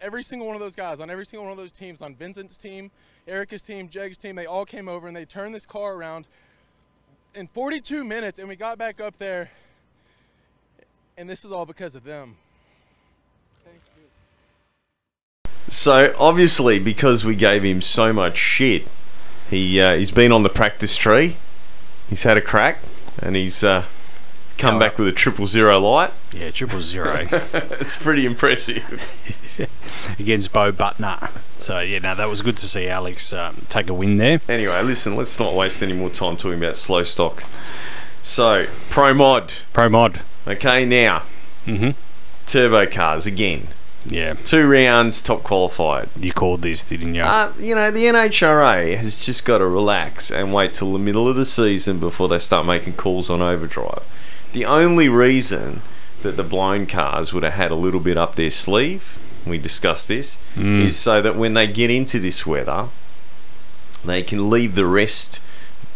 [0.02, 2.58] Every single one of those guys on every single one of those teams, on Vincent's
[2.58, 2.92] team,
[3.28, 6.28] Erica's team, Jeg's team, they all came over and they turned this car around
[7.34, 9.50] in 42 minutes, and we got back up there.
[11.18, 12.36] And this is all because of them.
[15.70, 18.88] So obviously, because we gave him so much shit,
[19.50, 21.36] he uh, he's been on the practice tree.
[22.10, 22.80] He's had a crack,
[23.22, 23.86] and he's uh,
[24.58, 26.12] come back with a triple zero light.
[26.32, 27.28] Yeah, triple zero.
[27.32, 28.84] it's pretty impressive.
[30.20, 31.30] against Bo Butner.
[31.58, 34.40] So yeah, no, that was good to see Alex um, take a win there.
[34.48, 37.44] Anyway, listen, let's not waste any more time talking about slow stock.
[38.24, 39.54] So, Pro Mod.
[39.72, 40.20] Pro Mod.
[40.46, 41.24] Okay, now.
[41.66, 41.92] Mm-hmm.
[42.46, 43.70] Turbo cars again.
[44.10, 44.34] Yeah.
[44.46, 46.10] Two rounds, top qualified.
[46.20, 47.22] You called this, didn't you?
[47.24, 51.28] Uh, you know, the NHRA has just got to relax and wait till the middle
[51.28, 54.04] of the season before they start making calls on overdrive.
[54.54, 55.82] The only reason
[56.24, 60.08] that the blown cars would have had a little bit up their sleeve, we discussed
[60.08, 60.84] this, Mm.
[60.86, 62.88] is so that when they get into this weather,
[64.06, 65.40] they can leave the rest,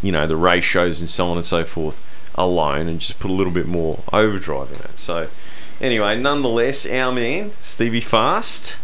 [0.01, 1.99] you know, the ratios and so on and so forth
[2.35, 4.97] alone and just put a little bit more overdrive in it.
[4.99, 5.27] So,
[5.81, 8.77] anyway, nonetheless, our man, Stevie Fast,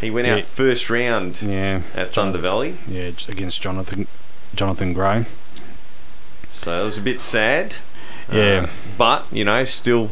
[0.00, 0.36] he went Yeah.
[0.36, 2.76] out first round yeah, at Thunder Valley.
[2.86, 4.06] Yeah, against Jonathan
[4.54, 5.24] Jonathan Gray.
[6.52, 7.76] So it was a bit sad.
[8.32, 8.66] Yeah.
[8.66, 10.10] Uh, but, you know, still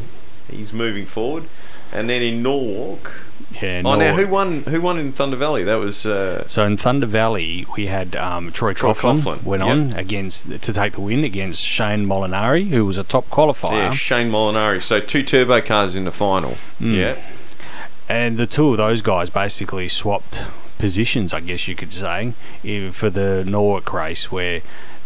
[0.51, 1.45] he's moving forward.
[1.91, 3.21] And then in Norwalk.
[3.63, 4.63] Oh, now who won?
[4.63, 5.63] Who won in Thunder Valley?
[5.63, 9.63] That was uh, So in Thunder Valley, we had um, Troy, Troy Coughlin, Coughlin, went
[9.63, 9.71] yep.
[9.71, 13.77] on against to take the win against Shane Molinari, who was a top qualifier.
[13.77, 14.81] yeah, Shane Molinari.
[14.81, 16.57] So two turbo cars in the final.
[16.79, 16.95] Mm.
[16.95, 17.21] Yeah.
[18.09, 20.41] And the two of those guys basically swapped
[20.77, 22.33] positions, I guess you could say,
[22.91, 24.61] for the Norwalk race, where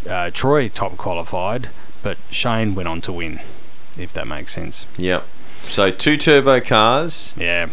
[0.08, 1.68] uh, Troy top qualified,
[2.02, 3.40] but Shane went on to win,
[3.96, 4.86] if that makes sense.
[4.96, 5.24] Yep.
[5.62, 7.34] So two turbo cars.
[7.36, 7.68] Yeah.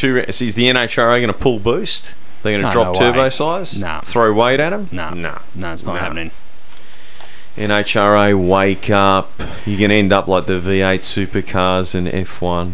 [0.00, 0.24] Two.
[0.32, 2.14] So is the NHRA going to pull boost?
[2.42, 3.30] They're going to No, drop no turbo way.
[3.30, 3.78] size?
[3.78, 4.00] Nah.
[4.00, 4.88] Throw weight at them?
[4.90, 5.10] No.
[5.10, 5.38] No.
[5.54, 6.00] No, it's not No.
[6.00, 6.30] happening.
[7.56, 9.30] NHRA, wake up.
[9.66, 12.72] You're going to end up like the V8 supercars and F1.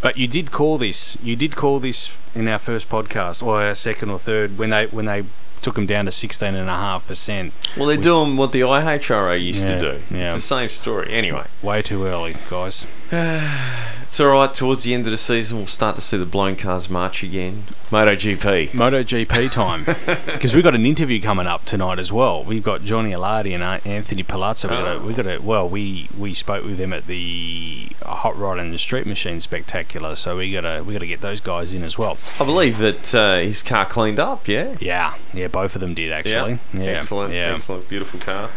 [0.00, 1.16] But you did call this.
[1.22, 4.86] You did call this in our first podcast, or our second or third, when they
[4.86, 5.22] when they
[5.60, 7.52] took them down to sixteen and a half percent.
[7.76, 10.02] Well, they're doing what the IHRA used Yeah, to do.
[10.10, 10.22] yeah.
[10.24, 11.12] It's the same story.
[11.12, 11.44] Anyway.
[11.62, 12.84] Way too early, guys.
[14.12, 14.54] It's all right.
[14.54, 17.62] Towards the end of the season, we'll start to see the blown cars march again.
[17.88, 18.68] MotoGP.
[18.72, 19.86] MotoGP time.
[20.26, 22.44] Because we've got an interview coming up tonight as well.
[22.44, 24.68] We've got Johnny Alardi and Anthony Palazzo.
[24.68, 28.36] We got a, we got a, well, we we spoke with them at the Hot
[28.36, 30.14] Rod and the Street Machine Spectacular.
[30.14, 32.18] So we got to we got to get those guys in as well.
[32.38, 34.46] I believe that uh, his car cleaned up.
[34.46, 34.76] Yeah.
[34.78, 36.58] Yeah, yeah, both of them did actually.
[36.74, 36.82] Yeah.
[36.82, 37.32] Yeah, Excellent.
[37.32, 37.54] Yeah.
[37.54, 37.88] Excellent.
[37.88, 38.48] Beautiful car.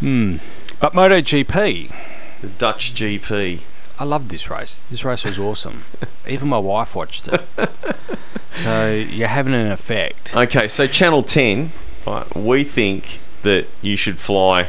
[0.00, 0.36] Hmm.
[0.80, 1.94] But MotoGP,
[2.40, 3.60] The Dutch GP.
[3.98, 4.82] I loved this race.
[4.90, 5.84] This race was awesome.
[6.28, 7.40] Even my wife watched it.
[8.54, 10.34] so you're having an effect.
[10.34, 11.72] Okay, so Channel 10,
[12.06, 14.68] right, we think that you should fly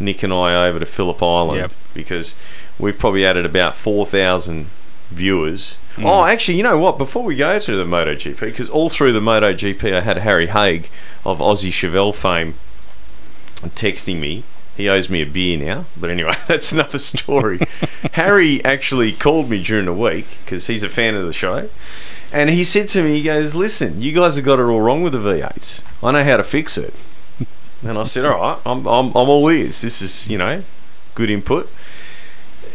[0.00, 1.72] Nick and I over to Phillip Island Yep.
[1.94, 2.34] because
[2.78, 4.66] we've probably added about 4,000
[5.10, 5.76] viewers.
[5.96, 6.04] Mm.
[6.06, 6.96] Oh, actually, you know what?
[6.98, 10.88] Before we go to the MotoGP, because all through the MotoGP, I had Harry Haig
[11.24, 12.54] of Aussie Chevelle fame
[13.76, 14.42] texting me.
[14.76, 17.60] He owes me a beer now, but anyway, that's another story.
[18.12, 21.68] Harry actually called me during the week because he's a fan of the show,
[22.32, 25.02] and he said to me, "He goes, listen, you guys have got it all wrong
[25.02, 25.84] with the V8s.
[26.02, 26.94] I know how to fix it."
[27.82, 29.80] And I said, "All right, I'm I'm, I'm all ears.
[29.80, 30.62] This is you know,
[31.14, 31.70] good input."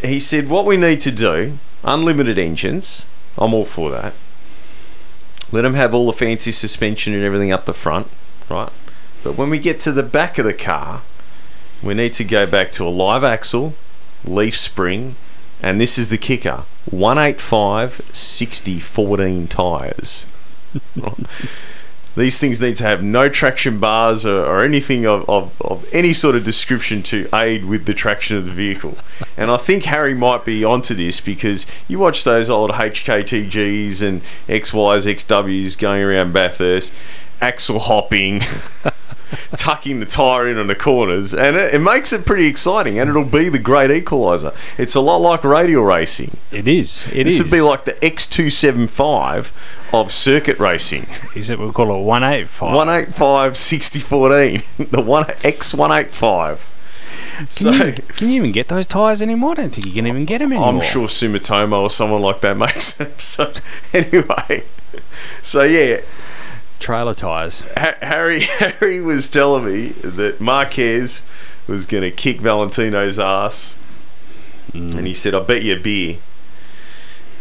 [0.01, 3.05] He said, "What we need to do, unlimited engines.
[3.37, 4.13] I'm all for that.
[5.51, 8.07] Let them have all the fancy suspension and everything up the front,
[8.49, 8.69] right?
[9.23, 11.01] But when we get to the back of the car,
[11.81, 13.73] we need to go back to a live axle,
[14.25, 15.15] leaf spring,
[15.61, 20.25] and this is the kicker 185 60 14 tyres.
[22.15, 26.11] These things need to have no traction bars or, or anything of, of, of any
[26.11, 28.97] sort of description to aid with the traction of the vehicle.
[29.37, 34.21] And I think Harry might be onto this because you watch those old HKTGs and
[34.47, 36.93] XYs, XWs going around Bathurst,
[37.39, 38.41] axle hopping.
[39.57, 42.99] tucking the tyre in on the corners, and it, it makes it pretty exciting.
[42.99, 44.55] And it'll be the great equaliser.
[44.77, 46.37] It's a lot like radial racing.
[46.51, 47.07] It is.
[47.11, 47.43] It this is.
[47.43, 49.51] would be like the X275
[49.93, 51.07] of circuit racing.
[51.35, 51.59] Is it?
[51.59, 52.75] We'll call it 185.
[52.75, 54.63] 185 60 14.
[54.91, 56.59] The one X185.
[57.37, 59.51] Can, So you, can you even get those tyres anymore?
[59.51, 60.69] I don't think you can even get them anymore.
[60.69, 63.11] I'm sure Sumitomo or someone like that makes them.
[63.17, 63.51] So
[63.93, 64.63] anyway,
[65.41, 66.01] so yeah,
[66.79, 67.61] Trailer tyres.
[67.77, 71.21] Ha- Harry Harry was telling me that Marquez
[71.67, 73.77] was going to kick Valentino's ass,
[74.73, 76.17] and he said, "I bet you a beer."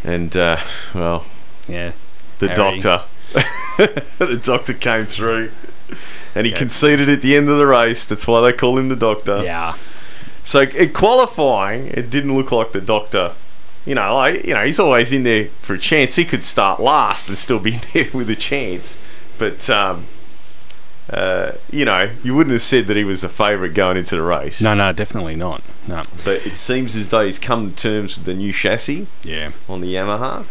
[0.05, 0.59] And uh,
[0.95, 1.24] well,
[1.66, 1.93] yeah,
[2.39, 2.78] the Harry.
[2.78, 3.05] doctor,
[4.18, 5.51] the doctor came through,
[6.34, 8.07] and he conceded at the end of the race.
[8.07, 9.43] That's why they call him the doctor.
[9.43, 9.76] Yeah.
[10.43, 13.32] So in qualifying, it didn't look like the doctor.
[13.84, 16.16] You know, like you know, he's always in there for a chance.
[16.16, 18.99] He could start last and still be there with a chance.
[19.39, 20.07] But um,
[21.11, 24.22] uh, you know, you wouldn't have said that he was the favourite going into the
[24.22, 24.61] race.
[24.61, 25.62] No, no, definitely not.
[25.86, 26.03] No.
[26.24, 29.07] But it seems as though he's come to terms with the new chassis.
[29.22, 29.53] Yeah.
[29.68, 30.45] On the Yamaha,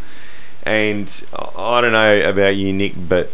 [0.64, 3.30] and I don't know about you, Nick, but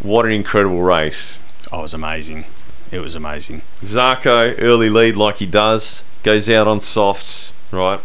[0.00, 1.40] what an incredible race!
[1.72, 2.44] Oh, it was amazing.
[2.92, 3.62] It was amazing.
[3.82, 8.00] Zarco early lead like he does, goes out on softs, right?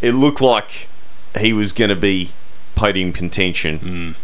[0.00, 0.88] It looked like
[1.38, 2.30] he was going to be
[2.74, 4.16] podium contention.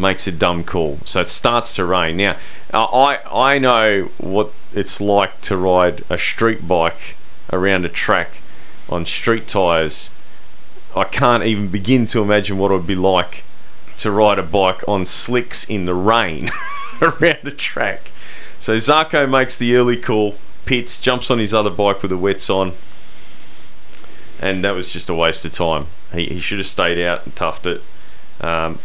[0.00, 2.16] Makes a dumb call, so it starts to rain.
[2.16, 2.36] Now,
[2.72, 7.16] I I know what it's like to ride a street bike
[7.52, 8.40] around a track
[8.88, 10.08] on street tires.
[10.96, 13.44] I can't even begin to imagine what it would be like
[13.98, 16.48] to ride a bike on slicks in the rain
[17.02, 18.10] around a track.
[18.58, 22.48] So Zarco makes the early call, pits, jumps on his other bike with the wets
[22.48, 22.72] on,
[24.40, 25.88] and that was just a waste of time.
[26.14, 27.82] He, he should have stayed out and toughed it.
[28.42, 28.78] Um,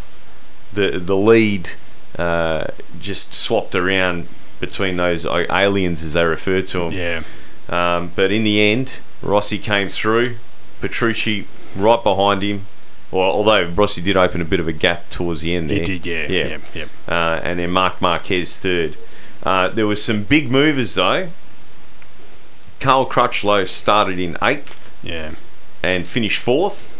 [0.75, 1.71] the the lead
[2.17, 2.67] uh,
[2.99, 4.27] just swapped around
[4.59, 6.91] between those aliens as they refer to them.
[6.93, 7.23] Yeah.
[7.67, 10.37] Um, but in the end, Rossi came through.
[10.81, 12.65] Petrucci right behind him.
[13.11, 15.77] Well, although Rossi did open a bit of a gap towards the end There.
[15.79, 16.47] He did, yeah, Yeah.
[16.47, 16.89] yep, yep.
[17.07, 18.97] Uh, and then Marc Marquez third.
[19.43, 21.29] Uh, there was some big movers though.
[22.79, 24.91] Carl Crutchlow started in eighth.
[25.03, 25.31] Yeah.
[25.83, 26.94] And finished fourth.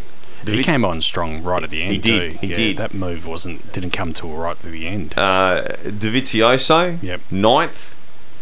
[0.54, 1.92] He came on strong right at the end.
[1.94, 2.38] He did, Too.
[2.40, 2.78] he Yeah, did.
[2.78, 5.14] That move wasn't didn't come till right at the end.
[5.18, 7.22] Uh, Dovizioso, Yep.
[7.32, 7.94] ninth.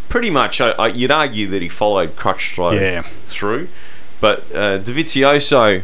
[0.09, 3.01] Pretty much, I, I, you'd argue that he followed Crutchlow Yeah.
[3.25, 3.67] through.
[4.21, 5.83] But uh, Dovizioso,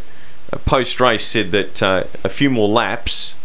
[0.54, 3.36] uh, post race, said that uh, a few more laps,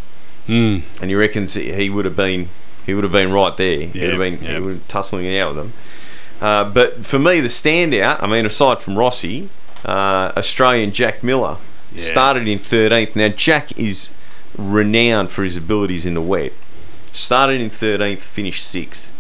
[0.47, 0.83] Mm.
[1.01, 2.51] and he reckons he he would have been
[2.85, 3.79] he would have been right there.
[3.87, 4.59] he would have been he yeah.
[4.59, 5.73] would have tussling it out with them.
[6.39, 9.49] Uh, but for me, the standout, I mean, aside from Rossi,
[9.87, 11.57] uh, Australian Jack Miller
[11.95, 12.03] Yeah.
[12.03, 13.15] started in 13th.
[13.17, 14.13] Now, Jack is
[14.59, 16.53] renowned for his abilities in the wet.
[17.13, 19.11] Started in 13th, finished 6th.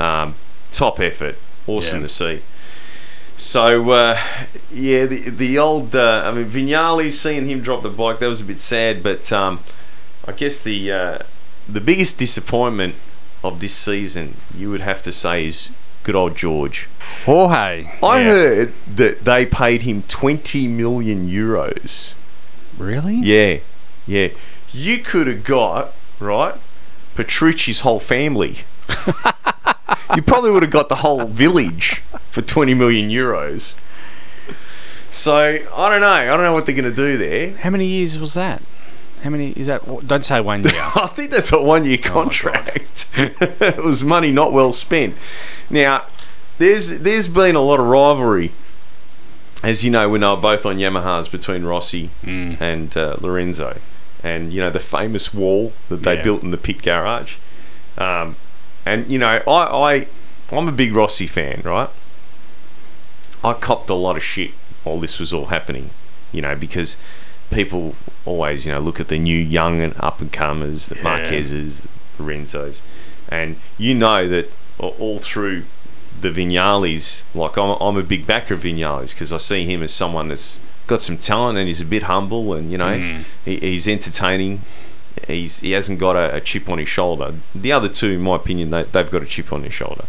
[0.00, 0.34] Um,
[0.72, 1.36] top effort.
[1.66, 2.06] Awesome Yeah.
[2.06, 2.40] to see.
[3.36, 4.18] So, uh,
[4.72, 8.40] yeah, the, the old, uh, I mean, Vinales, seeing him drop the bike, that was
[8.40, 9.60] a bit sad, but um,
[10.26, 11.18] I guess the, uh,
[11.68, 12.94] the biggest disappointment
[13.42, 15.70] of this season, you would have to say, is
[16.04, 16.88] good old George.
[17.24, 17.90] Jorge.
[18.02, 18.24] I yeah.
[18.24, 22.14] heard that they paid him 20 million euros.
[22.78, 23.16] Really?
[23.16, 23.58] Yeah,
[24.06, 24.28] yeah.
[24.70, 26.54] You could have got, right,
[27.16, 28.58] Petrucci's whole family.
[30.14, 33.78] you probably would have got the whole village for 20 million euros.
[35.10, 36.08] So I don't know.
[36.08, 37.56] I don't know what they're going to do there.
[37.58, 38.60] How many years was that?
[39.24, 39.82] How many is that?
[40.06, 40.72] Don't say one year.
[40.94, 43.08] I think that's a one-year contract.
[43.16, 45.16] it was money not well spent.
[45.70, 46.04] Now,
[46.58, 48.52] there's there's been a lot of rivalry,
[49.62, 53.78] as you know, when they were both on Yamahas between Rossi and uh, Lorenzo,
[54.22, 56.22] and you know the famous wall that they Yeah.
[56.22, 57.36] built in the pit garage.
[57.96, 58.36] Um,
[58.84, 60.06] and you know, I, I
[60.52, 61.88] I'm a big Rossi fan, right?
[63.42, 64.50] I copped a lot of shit
[64.84, 65.90] while this was all happening,
[66.30, 66.96] you know, because
[67.54, 67.94] people
[68.24, 71.02] always, you know, look at the new young and up and comers, the Yeah.
[71.02, 71.86] Marquezes,
[72.18, 72.80] the Renzos,
[73.28, 75.64] and you know that all through
[76.20, 79.92] the Vinales, like I'm, I'm a big backer of Vinales because I see him as
[79.92, 83.24] someone that's got some talent and he's a bit humble and you know Mm.
[83.44, 84.60] he, he's entertaining.
[85.28, 87.34] He's he hasn't got a, a chip on his shoulder.
[87.54, 90.04] The other two, in my opinion, they, they've got a chip on their shoulder,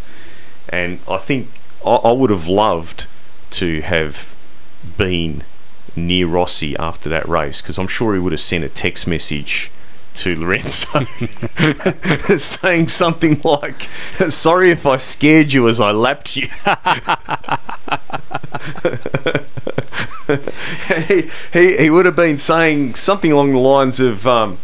[0.69, 1.49] and I think
[1.85, 3.07] I, I would have loved
[3.51, 4.35] to have
[4.97, 5.43] been
[5.95, 9.71] near Rossi after that race because I'm sure he would have sent a text message
[10.15, 11.05] to Lorenzo
[12.37, 13.89] saying something like,
[14.29, 16.47] "Sorry if I scared you as I lapped you."
[21.07, 24.25] he, he he would have been saying something along the lines of.
[24.25, 24.57] Um,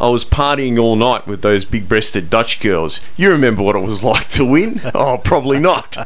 [0.00, 3.00] I was partying all night with those big breasted Dutch girls.
[3.16, 4.80] You remember what it was like to win?
[4.94, 5.96] Oh, probably not.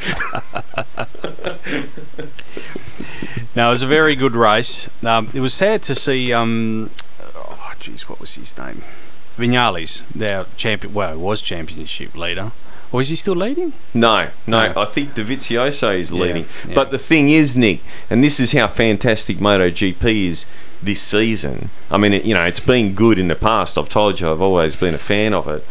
[3.54, 4.88] No, it was a very good race.
[5.04, 6.32] Um, it was sad to see.
[6.32, 6.90] Um,
[7.36, 8.82] oh, jeez, what was his name?
[9.36, 10.94] Vinales, their champion.
[10.94, 12.52] Well, he was championship leader.
[12.90, 13.72] Or is he still leading?
[13.94, 14.80] No, no, No.
[14.82, 16.44] I think Dovizioso is leading.
[16.68, 16.74] yeah.
[16.74, 17.80] But the thing is, Nick,
[18.10, 20.44] and this is how fantastic MotoGP is
[20.82, 21.70] this season.
[21.90, 23.78] I mean, it, you know, it's been good in the past.
[23.78, 25.64] I've told you, I've always been a fan of it.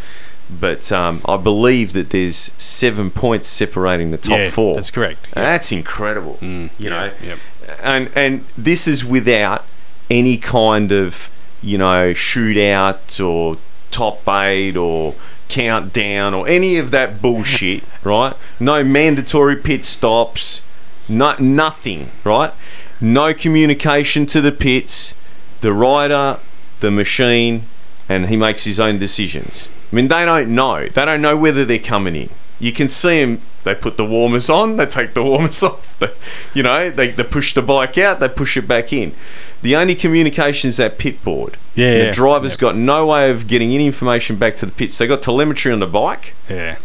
[0.50, 4.74] But um, I believe that there's seven points separating the top Yeah, four.
[4.76, 5.28] that's correct.
[5.36, 6.40] That's incredible.
[6.42, 7.38] Mm, you know, yep.
[7.82, 9.66] And and this is without
[10.10, 11.30] any kind of
[11.62, 13.58] you know shootout or
[13.92, 15.16] top eight or
[15.50, 18.34] countdown or any of that bullshit, right?
[18.60, 20.64] No mandatory pit stops,
[21.10, 22.54] no, nothing, right?
[23.02, 25.14] No communication to the pits,
[25.60, 26.40] the rider,
[26.80, 27.64] the machine,
[28.08, 29.70] and he makes his own decisions.
[29.92, 30.88] I mean, they don't know.
[30.88, 32.30] They don't know whether they're coming in.
[32.62, 33.42] You can see them.
[33.64, 34.78] They put the warmers on.
[34.78, 35.98] They take the warmers off.
[36.00, 36.10] They,
[36.54, 38.20] you know, they, they push the bike out.
[38.20, 39.14] They push it back in.
[39.62, 41.58] The only communication is that pit board.
[41.76, 42.06] Yeah, yeah.
[42.08, 44.98] The driver's got no way of getting any information back to the pits.
[44.98, 46.78] They got telemetry on the bike, Yeah.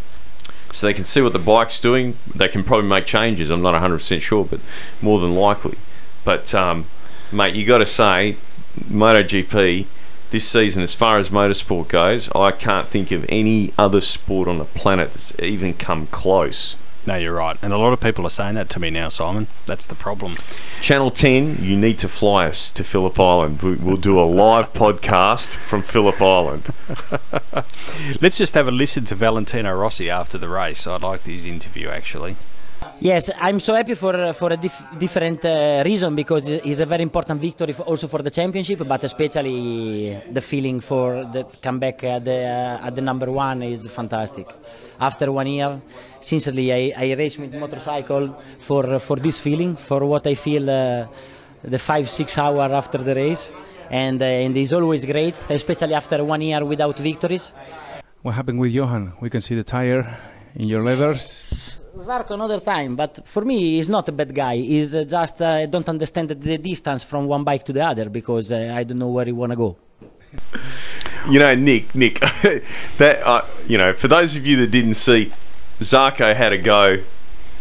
[0.73, 2.17] so they can see what the bike's doing.
[2.35, 3.51] They can probably make changes.
[3.51, 4.61] I'm not 100% sure, but
[5.03, 5.77] more than likely.
[6.25, 6.87] But um,
[7.33, 8.37] mate, you got to say,
[8.91, 9.87] MotoGP
[10.31, 14.59] this season, as far as motorsport goes, I can't think of any other sport on
[14.59, 16.77] the planet that's even come close.
[17.07, 17.57] No, you're right.
[17.63, 19.47] And a lot of people are saying that to me now, Simon.
[19.65, 20.35] That's the problem.
[20.81, 23.63] Channel 10, you need to fly us to Phillip Island.
[23.63, 26.71] We- We'll do a live podcast from Phillip Island.
[28.21, 30.87] Let's just have a listen to Valentino Rossi after the race.
[30.87, 32.35] I liked his interview, actually.
[33.01, 37.03] Yes, I'm so happy for for a dif- different uh, reason because it's a very
[37.03, 42.25] important victory for, also for the championship, but especially the feeling for the comeback at
[42.25, 44.49] the uh, at the number one is fantastic.
[44.99, 45.79] After one year,
[46.21, 51.07] sincerely, I, I race with motorcycle for for this feeling, for what I feel uh,
[51.63, 53.51] the five six hour after the race,
[53.91, 57.53] and uh, and it's always great, especially after one year without victories.
[58.23, 59.13] What happened with Johann?
[59.21, 60.17] We can see the tire
[60.55, 61.76] in your levers.
[61.99, 64.57] Zarco another time, but for me he's not a bad guy.
[64.57, 68.09] He's uh, just uh, I don't understand the distance from one bike to the other
[68.11, 69.77] because uh, I don't know where he wanna go.
[71.29, 72.21] You know, Nick, Nick,
[72.99, 75.33] that uh, you know, for those of you that didn't see,
[75.81, 76.99] Zarco had a go.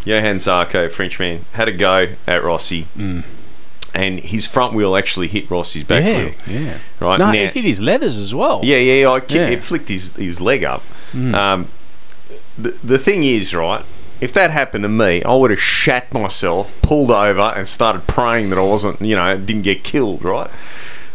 [0.04, 5.84] Johann Zarco, Frenchman, had a go at Rossi, and his front wheel actually hit Rossi's
[5.84, 6.34] back yeah, wheel.
[6.46, 6.78] yeah.
[7.00, 8.62] Right No, now, it hit his leathers as well.
[8.64, 9.48] Yeah, yeah, I, Yeah.
[9.48, 10.84] it flicked his, his leg up.
[11.12, 11.34] Mm.
[11.34, 11.68] Um,
[12.60, 13.84] the, the thing is, right,
[14.22, 18.50] if that happened to me, I would have shat myself, pulled over, and started praying
[18.50, 20.50] that I wasn't, you know, didn't get killed, right?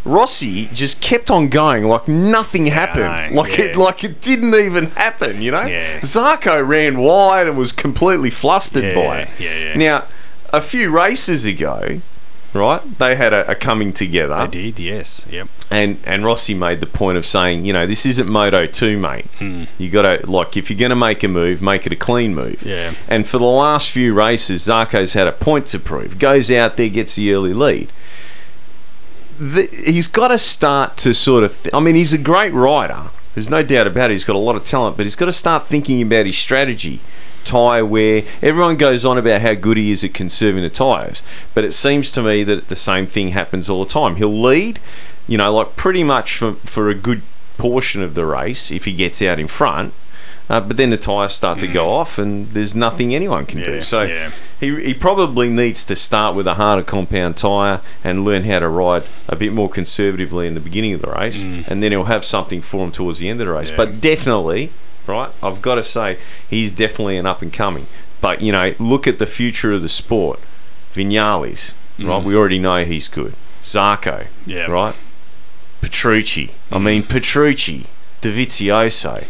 [0.05, 3.67] Rossi just kept on going like nothing happened, know, like yeah.
[3.67, 5.67] it like it didn't even happen, you know.
[5.67, 6.01] Yeah.
[6.01, 9.29] Zarco ran wide and was completely flustered Yeah, by it.
[9.39, 9.77] yeah, yeah.
[9.77, 10.05] Now,
[10.53, 12.01] a few races ago,
[12.55, 14.47] right, they had a, a coming together.
[14.47, 15.25] They did, yes.
[15.31, 15.49] Yep.
[15.71, 19.27] And and Rossi made the point of saying, you know, this isn't Moto 2, mate.
[19.39, 19.65] Hmm.
[19.79, 22.35] You got to like if you're going to make a move, make it a clean
[22.35, 22.63] move.
[22.65, 22.95] Yeah.
[23.09, 26.19] And for the last few races, Zarco's had a point to prove.
[26.19, 27.93] Goes out there, gets the early lead.
[29.39, 31.63] The, he's got to start to sort of.
[31.63, 34.15] Th- I mean, he's a great rider, There's no doubt about it.
[34.15, 37.01] He's got a lot of talent, but he's got to start thinking about his strategy.
[37.51, 38.23] Tyre wear.
[38.43, 41.21] Everyone goes on about how good he is at conserving the tyres,
[41.53, 44.17] but it seems to me that the same thing happens all the time.
[44.17, 44.79] He'll lead,
[45.27, 47.23] you know, like pretty much for, for a good
[47.59, 49.93] portion of the race if he gets out in front.
[50.49, 53.79] Uh, but then the tyres start to go off, and there's nothing anyone can do.
[53.79, 53.85] Mm.
[53.85, 54.31] So yeah.
[54.59, 58.69] he, he probably needs to start with a harder compound tyre and learn how to
[58.69, 62.25] ride a bit more conservatively in the beginning of the race, and then he'll have
[62.25, 63.71] something for him towards the end of the race.
[63.71, 63.79] Mm.
[63.79, 63.85] Yeah.
[63.85, 64.71] But definitely,
[65.07, 67.87] right, I've got to say, he's definitely an up and coming.
[68.21, 70.41] But, you know, look at the future of the sport.
[70.95, 72.25] Vinales, right, Mm.
[72.25, 73.35] we already know he's good.
[73.63, 74.67] Zarco, Yeah.
[74.67, 74.95] right?
[75.81, 76.51] Petrucci.
[76.71, 76.83] I Mm.
[76.83, 77.87] mean, Petrucci,
[78.23, 79.25] Dovizioso.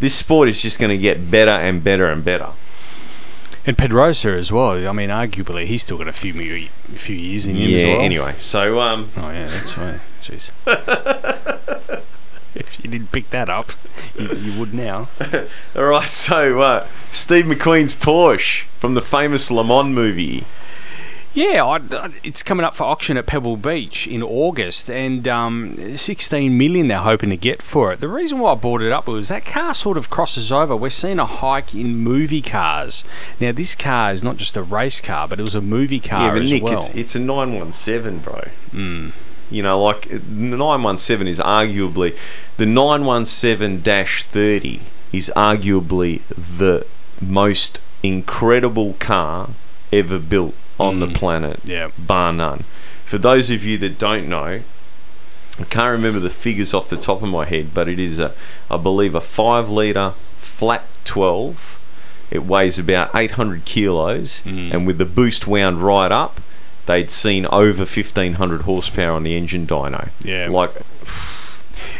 [0.00, 2.48] This sport is just going to get better and better and better.
[3.64, 4.88] And Pedrosa as well.
[4.88, 6.32] I mean, arguably, he's still got a few
[6.94, 8.00] few years in him Yeah, as well.
[8.00, 10.00] anyway, so um, oh yeah, that's right.
[10.24, 10.50] Jeez.
[12.54, 13.72] if you didn't pick that up,
[14.18, 15.08] you, you would now.
[15.76, 20.44] All right, so uh, Steve McQueen's Porsche from the famous Le Mans movie.
[21.34, 25.96] Yeah, I, I- it's coming up for auction at Pebble Beach in August, and um,
[25.96, 28.00] 16 million they're hoping to get for it.
[28.00, 30.76] The reason why I brought it up was that car sort of crosses over.
[30.76, 33.02] We're seeing a hike in movie cars.
[33.40, 36.26] Now, this car is not just a race car, but it was a movie car
[36.28, 36.74] yeah, but as Nick, well.
[36.74, 38.42] it's it's a nine one seven, bro.
[38.72, 39.12] Mm.
[39.52, 40.18] You know, like the
[40.56, 42.16] nine one seven is arguably
[42.56, 44.80] the 917 30
[45.12, 46.86] is arguably the
[47.20, 49.50] most incredible car
[49.92, 51.88] ever built on the planet, Yeah.
[51.98, 52.64] bar none.
[53.04, 54.60] For those of you that don't know,
[55.60, 58.32] I can't remember the figures off the top of my head, but it is a,
[58.70, 61.78] I believe, a five liter flat twelve.
[62.30, 64.72] It weighs about 800 kilos, Mm.
[64.72, 66.40] and with the boost wound right up,
[66.86, 70.08] they'd seen over 1500 horsepower on the engine dyno.
[70.22, 70.48] Yeah.
[70.48, 70.72] Like,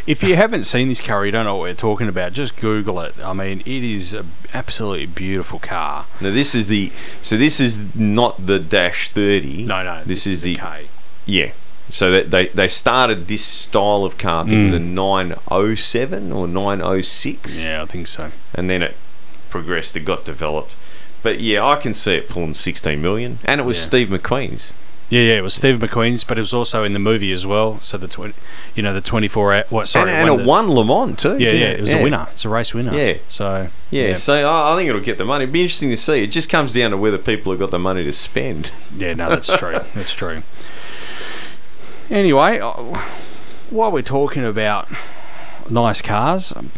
[0.07, 2.33] If you haven't seen this car, you don't know what we're talking about.
[2.33, 3.15] Just Google it.
[3.23, 6.07] I mean, it is an absolutely beautiful car.
[6.21, 6.91] now this is the,
[7.23, 9.65] so this is not the Dash 30.
[9.65, 10.87] No, no, This, is, the the, K.
[11.27, 11.53] yeah.
[11.91, 14.73] So that they, they started this style of car, I think, Mm.
[14.73, 17.63] with a 907 or 906.
[17.63, 18.33] Yeah, I think so.
[18.55, 18.97] and then it
[19.51, 19.95] progressed.
[19.97, 20.75] It got developed.
[21.23, 23.85] But yeah, I can see it pulling 16 million, and it was Yeah.
[23.87, 24.75] Steve McQueen's.
[25.09, 27.79] Yeah, yeah, it was Steve McQueen's, but it was also in the movie as well.
[27.81, 28.33] So the twenty,
[28.75, 29.65] you know, the twenty-four hour.
[29.69, 29.87] What?
[29.87, 31.37] Sorry, and, and it won Le Mans too.
[31.39, 32.29] Yeah, yeah, it was a winner.
[32.33, 32.95] It's a race winner.
[32.97, 33.19] Yeah.
[33.29, 34.15] So Yeah, yeah.
[34.15, 35.43] so I, I think it'll get the money.
[35.45, 36.23] It'd be interesting to see.
[36.23, 38.71] It just comes down to whether people have got the money to spend.
[38.97, 39.81] Yeah, no, that's true.
[39.95, 40.43] That's true.
[42.11, 42.73] Anyway, uh,
[43.71, 44.89] while we're talking about
[45.71, 46.71] nice cars, um,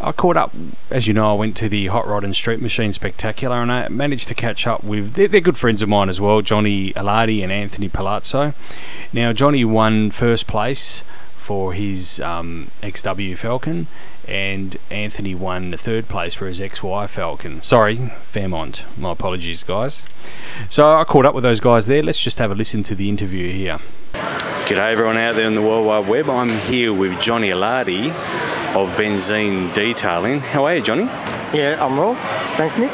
[0.00, 0.52] I caught up,
[0.90, 3.88] as you know, I went to the Hot Rod and Street Machine Spectacular and I
[3.88, 7.42] managed to catch up with, they're, they're good friends of mine as well, Johnny Alardi
[7.42, 8.54] and Anthony Palazzo.
[9.12, 11.02] Now, Johnny won first place
[11.36, 13.88] for his um, XW Falcon
[14.28, 17.62] and Anthony won third place for his XY Falcon.
[17.62, 18.84] Sorry, Fairmont.
[18.96, 20.02] My apologies, guys.
[20.68, 22.02] So I caught up with those guys there.
[22.02, 23.78] Let's just have a listen to the interview here.
[24.12, 26.28] G'day everyone out there in the World Wide Web.
[26.28, 28.12] I'm here with Johnny Alardi
[28.76, 30.40] of Benzine Detailing.
[30.40, 31.04] How are you, Johnny?
[31.52, 32.14] Yeah, I'm well.
[32.56, 32.90] Thanks, Nick.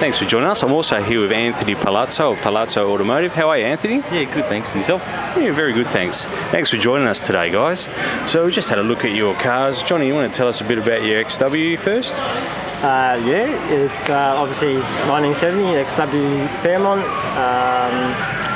[0.00, 0.62] Thanks for joining us.
[0.62, 3.32] I'm also here with Anthony Palazzo of Palazzo Automotive.
[3.32, 3.96] How are you, Anthony?
[3.96, 4.44] Yeah, good.
[4.44, 4.72] Thanks.
[4.72, 5.02] And yourself?
[5.36, 6.24] Yeah, very good, thanks.
[6.52, 7.88] Thanks for joining us today, guys.
[8.28, 9.82] So we just had a look at your cars.
[9.82, 12.16] Johnny, you want to tell us a bit about your XW first?
[12.18, 14.74] Uh, yeah, it's uh, obviously
[15.08, 17.02] 1970 XW Fairmont.
[17.36, 18.47] Um,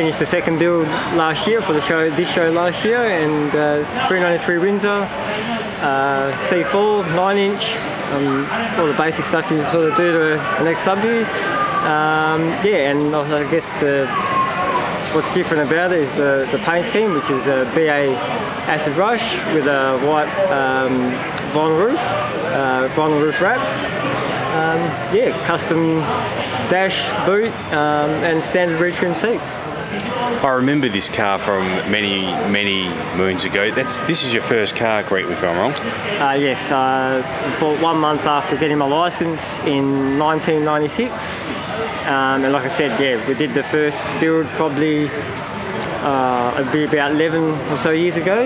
[0.00, 3.84] finished the second build last year for the show, this show last year, and uh,
[4.08, 7.76] 393 Windsor, uh, C4, 9 inch,
[8.12, 8.48] um,
[8.80, 11.20] all the basic stuff you sort of do to an XW.
[11.84, 14.06] Um, yeah, and I guess the
[15.14, 18.16] what's different about it is the, the paint scheme, which is a BA
[18.72, 21.12] acid rush with a white um,
[21.52, 23.60] vinyl roof, uh, vinyl roof wrap.
[24.56, 24.80] Um,
[25.14, 26.00] yeah, custom
[26.70, 29.54] dash, boot, um, and standard rear trim seats.
[29.90, 33.70] I remember this car from many, many moons ago.
[33.72, 35.72] That's this is your first car, correct me if I'm wrong.
[36.20, 37.22] Uh, yes, uh,
[37.58, 41.40] bought one month after getting my license in 1996.
[42.06, 45.08] Um, and like I said, yeah, we did the first build probably
[46.02, 48.44] uh, it'd be about 11 or so years ago.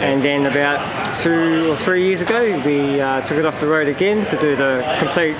[0.00, 3.88] And then about two or three years ago, we uh, took it off the road
[3.88, 5.36] again to do the complete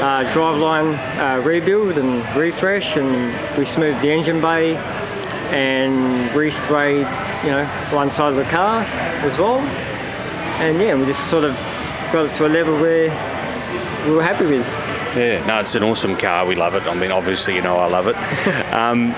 [0.00, 2.96] uh, driveline uh, rebuild and refresh.
[2.96, 4.76] And we smoothed the engine bay
[5.52, 7.06] and resprayed,
[7.44, 8.82] you know, one side of the car
[9.24, 9.58] as well.
[10.62, 11.54] And yeah, we just sort of
[12.12, 13.10] got it to a level where
[14.06, 14.66] we were happy with.
[15.14, 16.46] Yeah, no, it's an awesome car.
[16.46, 16.84] We love it.
[16.84, 18.16] I mean, obviously, you know, I love it.
[18.72, 19.14] um,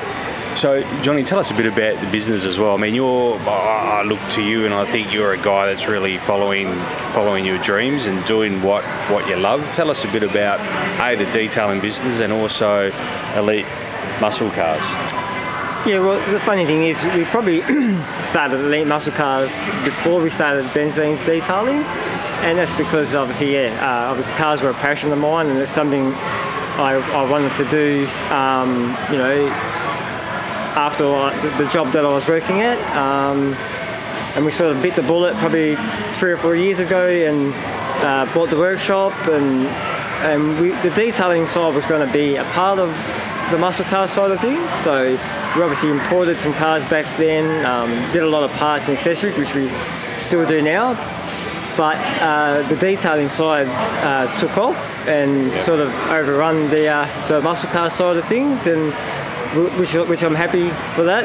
[0.57, 2.74] So, Johnny, tell us a bit about the business as well.
[2.74, 3.36] I mean, you're.
[3.40, 6.72] I look to you, and I think you're a guy that's really following
[7.12, 9.61] following your dreams and doing what what you love.
[9.72, 10.61] Tell us a bit about
[11.02, 12.92] a the detailing business and also
[13.34, 13.66] elite
[14.20, 14.84] muscle cars.
[15.86, 17.61] Yeah, well, the funny thing is, we probably
[18.24, 19.50] started Elite Muscle Cars
[19.84, 21.82] before we started Benzine's detailing,
[22.42, 25.72] and that's because obviously, yeah, uh, obviously cars were a passion of mine, and it's
[25.72, 26.14] something
[26.76, 29.73] I, I wanted to do, um, you know,
[30.76, 31.04] after
[31.58, 32.78] the, job that I was working at.
[32.96, 33.54] Um,
[34.34, 35.76] and we sort of bit the bullet probably
[36.14, 37.54] three or four years ago and
[38.04, 39.66] uh, bought the workshop and
[40.24, 42.88] and we, the detailing side was going to be a part of
[43.50, 44.72] the muscle car side of things.
[44.82, 48.96] So we obviously imported some cars back then, um, did a lot of parts and
[48.96, 49.70] accessories, which we
[50.16, 50.94] still do now.
[51.76, 57.42] But uh, the detailing side uh, took off and sort of overrun the, uh, the
[57.42, 58.94] muscle car side of things, and
[59.78, 61.24] which, which I'm happy for that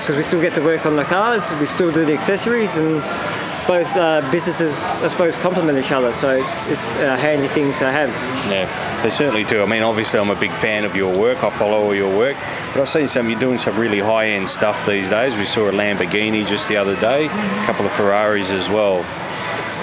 [0.00, 3.02] because we still get to work on the cars, we still do the accessories, and
[3.68, 6.12] both uh, businesses, I suppose, complement each other.
[6.14, 8.08] So it's, it's a handy thing to have.
[8.50, 9.62] Yeah, they certainly do.
[9.62, 11.44] I mean, obviously, I'm a big fan of your work.
[11.44, 12.36] I follow all your work,
[12.72, 13.28] but I've seen some.
[13.28, 15.36] You're doing some really high-end stuff these days.
[15.36, 19.04] We saw a Lamborghini just the other day, a couple of Ferraris as well.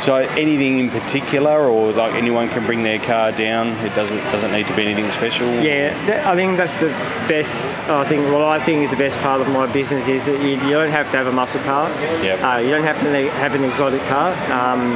[0.02, 3.70] So, anything in particular, or like anyone can bring their car down?
[3.86, 5.48] It doesn't doesn't need to be anything special.
[5.62, 6.90] Yeah, that, I think that's the
[7.28, 7.54] best.
[7.90, 10.52] I think what I think is the best part of my business is that you,
[10.52, 11.90] you don't have to have a muscle car.
[12.24, 12.44] Yep.
[12.44, 14.32] Uh, you don't have to have an exotic car.
[14.52, 14.96] Um,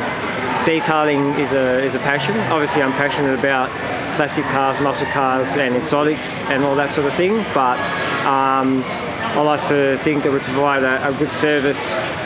[0.66, 2.38] detailing is a is a passion.
[2.52, 3.70] Obviously, I'm passionate about
[4.16, 7.38] classic cars, muscle cars, and exotics, and all that sort of thing.
[7.54, 7.80] But
[8.28, 11.80] um, I like to think that we provide a, a good service,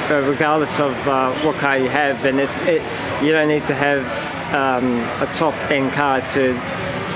[0.09, 2.25] regardless of uh, what car you have.
[2.25, 2.81] And it's it,
[3.23, 4.01] you don't need to have
[4.53, 6.53] um, a top end car to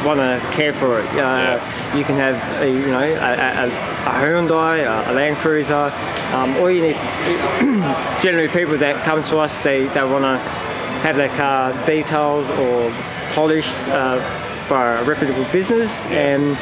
[0.05, 1.05] want to care for it.
[1.15, 1.59] Uh,
[1.97, 5.91] You can have a, you know a, a, a Hyundai, a, a Land Cruiser.
[6.33, 6.95] Um, all you need,
[8.21, 10.37] generally people that come to us, they, they want to
[11.03, 12.91] have their car detailed or
[13.33, 14.19] polished uh,
[14.69, 16.57] by a reputable business, and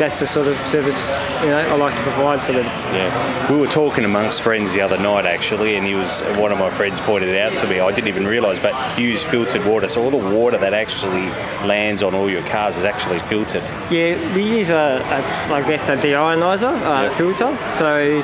[0.00, 0.96] that's the sort of service
[1.44, 2.64] you know I like to provide for them.
[2.94, 6.58] Yeah, we were talking amongst friends the other night actually, and he was one of
[6.58, 7.78] my friends pointed it out to me.
[7.80, 11.26] I didn't even realise, but you use filtered water, so all the water that actually
[11.68, 13.62] lands on all your cars is actually filtered.
[13.90, 14.74] Yeah, we use a,
[15.04, 17.56] a I guess a deionizer uh, filter.
[17.78, 18.20] So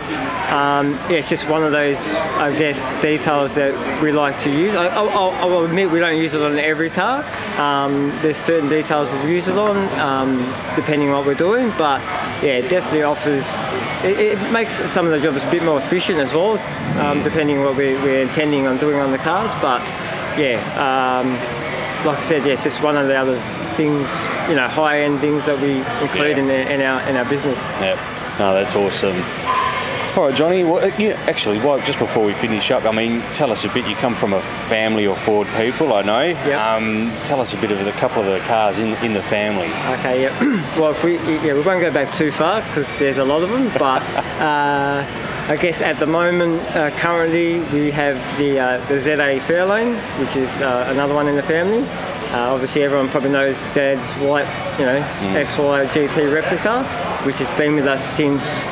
[0.55, 1.99] um, yeah, it's just one of those
[2.39, 4.74] I guess details that we like to use.
[4.74, 7.22] I, I'll, I'll- I'll admit we don't use it on every car.
[7.61, 10.39] Um, there's certain details we use it on um,
[10.74, 12.01] depending on what we're doing, but
[12.43, 13.45] yeah, it definitely offers.
[14.05, 16.59] It, it makes some of the jobs a bit more efficient as well,
[16.99, 19.51] um, depending on what we, we're intending on doing on the cars.
[19.62, 19.81] But
[20.39, 21.33] yeah, um,
[22.07, 23.41] like I said, yeah, it's just one of the other
[23.77, 24.09] things,
[24.49, 27.59] you know, high-end things that we include in, in our in our business.
[27.81, 27.99] Yep.
[28.39, 29.17] No, that's awesome.
[30.17, 30.64] All right, Johnny.
[30.64, 33.69] Well, uh, yeah, actually, well, just before we finish up, I mean, tell us a
[33.69, 33.87] bit.
[33.87, 36.35] You come from a family of Ford people, I know.
[36.59, 39.69] Um, tell us a bit of a couple of the cars in in the family.
[39.99, 40.33] Okay, yeah.
[40.81, 43.51] well, if we yeah, we won't go back too far because there's a lot of
[43.51, 43.67] them.
[43.79, 44.03] But
[44.41, 45.05] uh,
[45.53, 50.35] I guess at the moment, uh, currently, we have the uh, the ZA Fairlane, which
[50.35, 51.87] is uh, another one in the family.
[52.33, 54.49] Uh, obviously, everyone probably knows Dad's white,
[54.79, 55.03] you know,
[55.45, 56.85] XY GT replica,
[57.27, 58.64] which has been with us since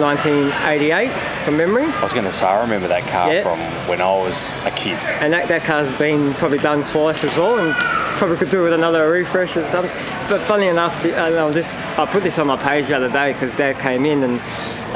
[0.00, 1.10] 1988
[1.44, 1.84] from memory.
[1.84, 3.42] I was going to say, I remember that car Yeah.
[3.42, 4.98] from when I was a kid.
[5.20, 7.74] And that, that car's been probably done twice as well, and
[8.18, 9.90] probably could do with another refresh or something.
[10.28, 13.10] But funny enough, the- uh, I just I put this on my page the other
[13.10, 14.40] day because Dad came in and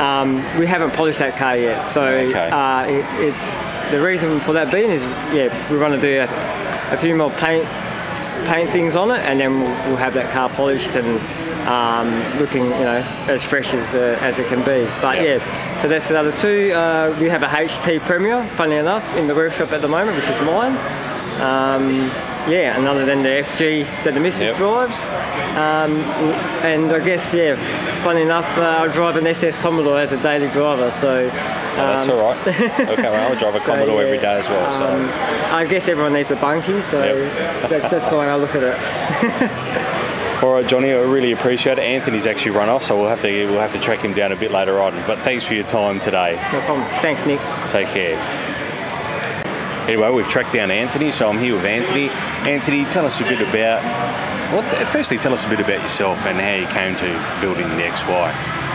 [0.00, 1.84] um, we haven't polished that car yet.
[1.86, 2.50] So Okay.
[2.50, 5.02] uh, it, it's the reason for that being is
[5.34, 7.64] yeah we want to do a, a few more paint
[8.46, 11.18] paint things on it, and then we'll, we'll have that car polished and
[11.66, 14.84] um, looking, you know, as fresh as uh, as it can be.
[15.00, 15.38] But yeah,
[15.80, 16.72] so that's the other two.
[16.72, 20.28] Uh, we have a HT Premier, funny enough, in the workshop at the moment, which
[20.28, 20.76] is mine.
[21.40, 22.10] Um,
[22.48, 24.96] yeah, and other than the FG that the missus drives.
[25.56, 25.96] Um,
[26.62, 27.56] and I guess, yeah,
[28.04, 31.24] funny enough, uh, I drive an SS Commodore as a daily driver, so.
[31.24, 32.48] Oh, that's um, all right.
[32.48, 34.70] okay, well, I drive a so, Commodore every yeah, day as well.
[34.70, 34.86] So.
[34.86, 35.08] um,
[35.54, 39.90] I guess everyone needs a bunkie, so that, that's the way I look at it.
[40.42, 41.82] All right, Johnny, I really appreciate it.
[41.82, 44.36] Anthony's actually run off, so we'll have to we'll have to track him down a
[44.36, 44.92] bit later on.
[45.06, 46.34] But thanks for your time today.
[46.52, 46.86] No problem.
[47.00, 47.40] Thanks, Nick.
[47.68, 48.18] Take care.
[49.86, 52.08] Anyway, we've tracked down Anthony, so I'm here with Anthony.
[52.50, 53.82] Anthony, tell us a bit about.
[54.52, 57.84] Well, firstly, tell us a bit about yourself and how you came to building the
[57.84, 58.34] XY.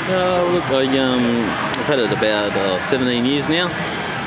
[0.10, 1.46] Uh, look, I, um,
[1.80, 3.68] I've had it about uh, 17 years now.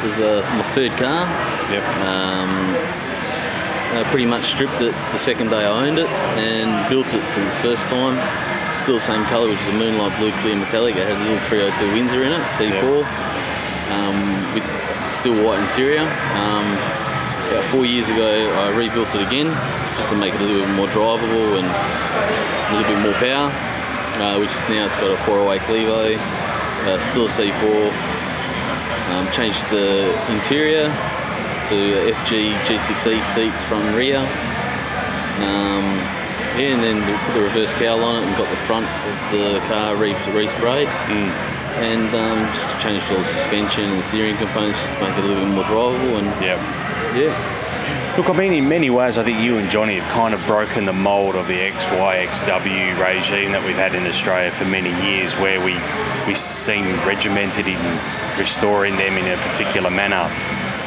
[0.02, 1.26] It was uh, my third car.
[1.70, 1.84] Yep.
[2.04, 2.74] Um,
[3.92, 6.08] I pretty much stripped it the second day I owned it
[6.40, 8.16] and built it for the first time.
[8.72, 10.96] still the same colour, which is a moonlight blue clear metallic.
[10.96, 13.04] It had a little 302 Windsor in it, C4,
[13.92, 14.16] um,
[14.56, 14.64] with
[15.12, 16.08] still white interior.
[16.40, 16.72] Um,
[17.52, 19.52] about four years ago, I rebuilt it again
[20.00, 23.52] just to make it a little bit more drivable and a little bit more power.
[24.24, 27.92] Uh, which is now it's got a 408 Clevo, uh, still a C4.
[29.12, 30.88] Um, changed the interior
[31.68, 34.18] to FG G6E seats front and rear.
[35.38, 35.96] Um,
[36.58, 39.32] yeah, and then we put the reverse cowl on it and got the front of
[39.32, 40.86] the car re- resprayed.
[41.72, 45.26] And um, just changed all the suspension and steering components just to make it a
[45.26, 46.18] little bit more drivable.
[46.18, 46.60] And yeah,
[48.18, 50.84] Look, I mean, in many ways, I think you and Johnny have kind of broken
[50.84, 55.64] the mould of the XYXW regime that we've had in Australia for many years, where
[55.64, 55.80] we
[56.26, 57.80] we seem regimented in
[58.38, 60.28] restoring them in a particular manner.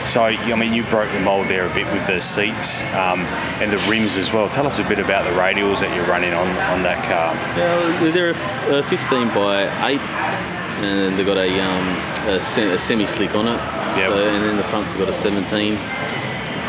[0.06, 3.22] So, I mean, you broke the mould there a bit with the seats um,
[3.62, 4.48] and the rims as well.
[4.50, 7.34] Tell us a bit about the radials that you're running on, on that car.
[7.58, 10.00] Yeah, they're a, a 15 by 8,
[10.86, 13.58] and they've got a, um, a semi-slick on it.
[13.98, 14.10] Yep.
[14.10, 15.74] So, and then the front's got a 17.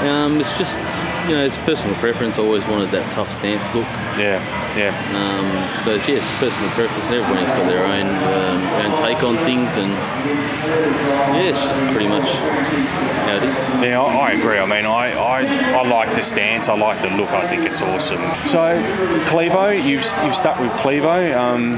[0.01, 0.79] Um, it's just,
[1.27, 2.39] you know, it's personal preference.
[2.39, 3.89] I always wanted that tough stance look.
[4.21, 4.45] Yeah,
[4.77, 4.93] yeah.
[5.17, 7.11] Um, so it's, yeah, it's personal preference.
[7.11, 12.29] Everybody's got their own um, own take on things, and yeah, it's just pretty much
[13.25, 13.57] how it is.
[13.83, 14.59] Yeah, I, I agree.
[14.59, 16.69] I mean, I, I, I like the stance.
[16.69, 17.31] I like the look.
[17.31, 18.21] I think it's awesome.
[18.47, 18.77] So,
[19.31, 21.35] Clevo, you've, you've stuck with Clevo.
[21.37, 21.73] Um,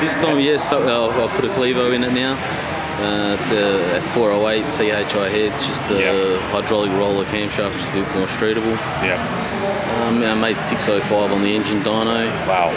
[0.00, 2.36] This time, yeah, stuck, I'll, I'll put a Clevo in it now.
[2.98, 8.08] Uh, it's a, a 408 CHI head, just a hydraulic roller camshaft, just a bit
[8.16, 8.74] more streetable.
[9.04, 9.20] Yeah.
[10.06, 12.24] Um, I made 605 on the engine dyno.
[12.48, 12.70] Wow.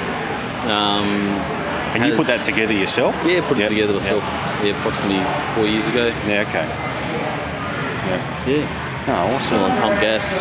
[0.68, 1.08] Um,
[1.96, 3.16] and you put that together yourself?
[3.26, 4.24] Yeah, put Yep, it together myself.
[4.24, 4.64] yep.
[4.66, 5.24] Yeah, approximately
[5.56, 6.08] four years ago.
[6.28, 6.68] Yeah, okay.
[8.10, 8.48] Yeah.
[8.48, 8.89] Yeah.
[9.10, 9.72] Oh, awesome.
[9.82, 10.40] Pump gas.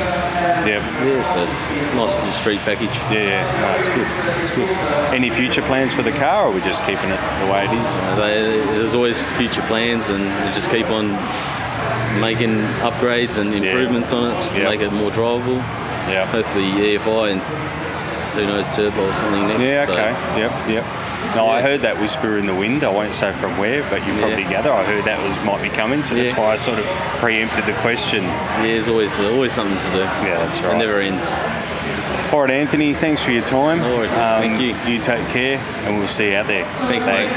[0.68, 0.84] Yeah.
[1.04, 2.94] Yeah, so it's nice little street package.
[3.10, 3.60] Yeah, yeah.
[3.62, 4.06] No, it's good.
[4.40, 4.68] It's good.
[5.14, 7.72] Any future plans for the car, or are we just keeping it the way it
[7.72, 7.86] is?
[7.96, 8.42] Uh, they,
[8.76, 11.12] there's always future plans, and we just keep on
[12.20, 15.58] making upgrades and improvements on it just to make it more drivable.
[16.08, 16.26] Yeah.
[16.26, 17.40] Hopefully EFI and
[18.34, 19.60] who knows turbo or something next.
[19.60, 20.10] Yeah, so- okay.
[20.40, 20.84] Yep, yep.
[21.34, 22.82] No, I heard that whisper in the wind.
[22.84, 24.72] I won't say from where, but you probably gather.
[24.72, 26.40] I heard that was might be coming, so that's Yeah.
[26.40, 26.84] why I sort of
[27.20, 28.22] preempted the question.
[28.24, 29.98] Yeah, there's always always something to do.
[29.98, 30.74] Yeah, that's right.
[30.74, 31.26] It never ends.
[32.32, 32.94] All right, Anthony.
[32.94, 33.78] Thanks for your time.
[33.78, 34.12] No worries.
[34.12, 34.76] Thank you.
[34.92, 36.64] You take care, and we'll see you out there.
[36.88, 37.36] Thanks, mate.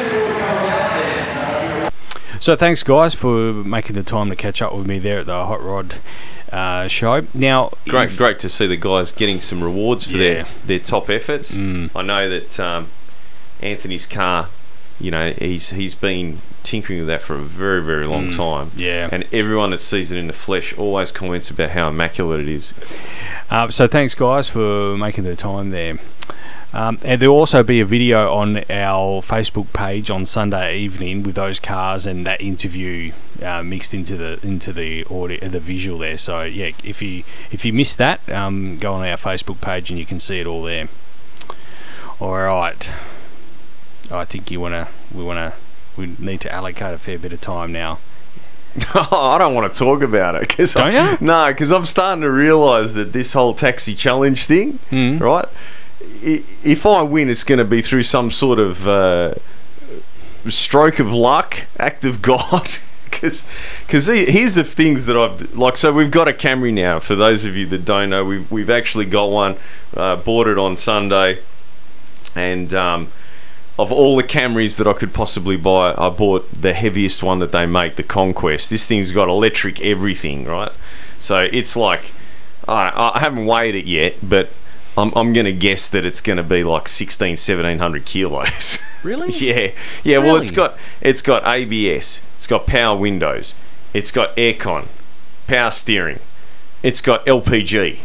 [2.39, 5.45] So thanks, guys, for making the time to catch up with me there at the
[5.45, 5.95] Hot Rod
[6.51, 7.21] uh, show.
[7.35, 10.33] Now, Great, if- great to see the guys getting some rewards for Yeah.
[10.33, 11.55] their, their top efforts.
[11.55, 11.91] Mm.
[11.95, 12.87] I know that um,
[13.61, 14.47] Anthony's car,
[14.99, 18.35] you know, he's he's been tinkering with that for a very, very long Mm.
[18.37, 18.71] time.
[18.75, 19.09] Yeah.
[19.11, 22.73] And everyone that sees it in the flesh always comments about how immaculate it is.
[23.49, 25.97] Uh, so thanks, guys, for making the time there.
[26.73, 31.35] Um, and there'll also be a video on our Facebook page on Sunday evening with
[31.35, 33.11] those cars and that interview
[33.43, 36.17] uh, mixed into the into the audio, the visual there.
[36.17, 39.99] So yeah, if you if you missed that, um, go on our Facebook page and
[39.99, 40.87] you can see it all there.
[42.21, 42.89] All right,
[44.11, 45.53] I think you wanna we wanna
[45.97, 47.99] we need to allocate a fair bit of time now.
[48.93, 51.17] I don't want to talk about it because Don't ya?
[51.21, 55.17] no, because I'm starting to realise that this whole taxi challenge thing, Hmm.
[55.17, 55.45] right?
[56.23, 59.33] If I win, it's going to be through some sort of uh,
[60.47, 62.69] stroke of luck, act of God.
[63.09, 63.45] Because
[64.07, 65.75] here's the things that I've like.
[65.77, 66.99] So we've got a Camry now.
[66.99, 69.57] For those of you that don't know, we've we've actually got one.
[69.95, 71.39] Uh, bought it on Sunday,
[72.35, 73.11] and um,
[73.81, 77.51] of all the Camrys that I could possibly buy, I bought the heaviest one that
[77.51, 78.69] they make, the Conquest.
[78.69, 80.71] This thing's got electric everything, right?
[81.19, 82.11] So it's like,
[82.67, 84.49] I, I haven't weighed it yet, but
[84.97, 88.79] I'm, I'm going to guess that it's going to be like 16, 1700 kilos.
[89.03, 89.31] Really?
[89.31, 89.71] yeah.
[90.03, 90.69] Yeah, well, it's Really?
[90.69, 93.55] got it's got ABS, it's got power windows,
[93.95, 94.85] it's got aircon,
[95.47, 96.19] power steering,
[96.83, 97.97] it's got LPG.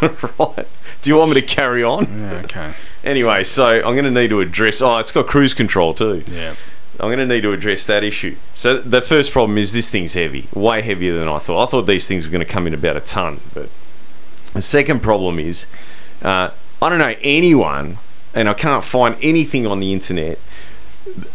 [0.38, 0.68] right?
[1.04, 2.06] Do you want me to carry on?
[2.18, 2.72] Yeah, okay.
[3.04, 4.80] Anyway, so I'm going to need to address.
[4.80, 6.24] Oh, it's got cruise control too.
[6.26, 6.54] Yeah.
[6.98, 8.36] I'm going to need to address that issue.
[8.54, 11.62] So the first problem is this thing's heavy, way heavier than I thought.
[11.62, 13.68] I thought these things were going to come in about a ton, but
[14.54, 15.66] the second problem is
[16.22, 16.48] uh,
[16.80, 17.98] I don't know anyone,
[18.32, 20.38] and I can't find anything on the internet.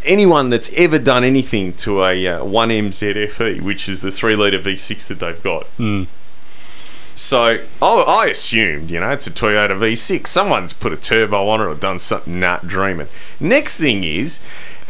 [0.04, 4.58] Anyone that's ever done anything to a uh, 1MZFE, E, which is the three liter
[4.58, 5.66] V6 that they've got.
[5.78, 6.08] Mm.
[7.20, 10.26] So I, I assumed, you know, it's a Toyota V6.
[10.26, 12.40] Someone's put a turbo on it or done something.
[12.40, 13.08] Not dreaming.
[13.42, 14.40] Next thing is,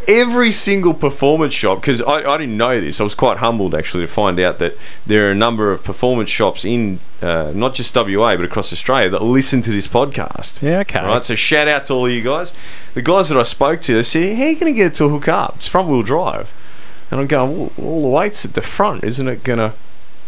[0.07, 3.01] every single performance shop because I, I didn't know this.
[3.01, 4.77] I was quite humbled actually to find out that
[5.07, 9.09] there are a number of performance shops in uh, not just WA but across Australia
[9.09, 10.61] that listen to this podcast.
[10.61, 11.03] Yeah, okay.
[11.03, 12.53] Right, so shout out to all of you guys.
[12.93, 14.95] The guys that I spoke to, they said, "How are you going to get it
[14.95, 15.55] to hook up?
[15.57, 16.53] It's front wheel drive."
[17.11, 19.73] And I'm going, well, all the weight's at the front, isn't it gonna?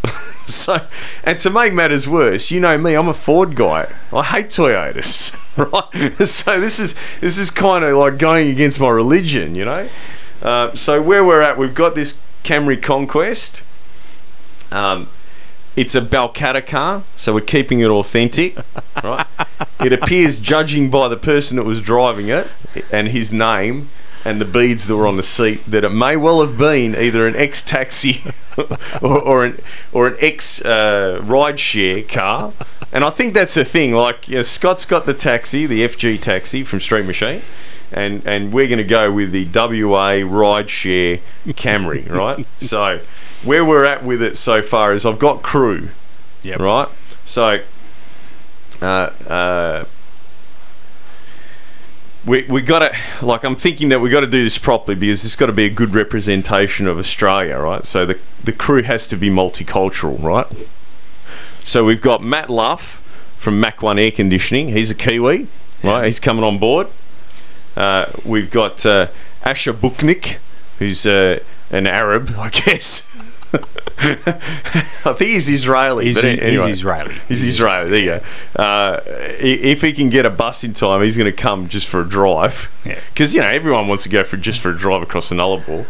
[0.45, 0.86] so,
[1.24, 3.91] and to make matters worse, you know me, I'm a Ford guy.
[4.12, 6.28] I hate Toyotas, right?
[6.28, 9.89] so this is this is kind of like going against my religion, you know.
[10.41, 13.64] Uh, so where we're at, we've got this Camry Conquest.
[14.72, 15.10] Um,
[15.76, 18.58] it's a Balcatta car, so we're keeping it authentic,
[19.04, 19.26] right?
[19.80, 22.47] It appears, judging by the person that was driving it
[22.91, 23.89] and his name
[24.24, 27.28] and the beads that were on the seat, that it may well have been either
[27.28, 28.22] an ex taxi
[29.01, 29.59] or, or an
[29.91, 32.53] or an ex uh, ride share car.
[32.93, 33.93] And I think that's the thing.
[33.93, 37.41] Like you know, Scott's got the taxi, the FG taxi from Street Machine.
[37.93, 42.47] And, and we're going to go with the WA ride share Camry, right?
[42.57, 43.01] So,
[43.43, 45.89] where we're at with it so far is I've got crew,
[46.43, 46.59] Yep.
[46.61, 46.88] right?
[47.26, 47.59] So,
[48.82, 49.86] uh, uh,
[52.26, 55.26] we we got to like I'm thinking that we got to do this properly because
[55.26, 57.86] it's got to be a good representation of Australia, right?
[57.86, 60.47] So the the crew has to be multicultural, right?
[61.63, 62.97] So we've got Matt Luff
[63.38, 64.69] from Mac One Air Conditioning.
[64.69, 65.47] He's a Kiwi,
[65.84, 66.05] right?
[66.05, 66.88] He's coming on board.
[67.76, 69.07] Uh, we've got uh,
[69.43, 70.38] Asher Buknik,
[70.80, 73.07] who's uh, an Arab, I guess.
[74.04, 76.06] I think he's Israeli.
[76.06, 76.66] He's- but he's.
[76.66, 77.16] Israeli.
[77.28, 77.89] He's Israeli.
[77.89, 78.06] There you
[78.56, 78.62] go.
[78.62, 78.99] Uh,
[79.39, 82.08] if he can get a bus in time, he's going to come just for a
[82.08, 82.72] drive.
[82.86, 82.99] Yeah.
[83.14, 85.86] Because you know everyone wants to go for just for a drive across the Nullarbor,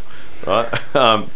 [0.45, 0.95] right?
[0.95, 1.29] Um,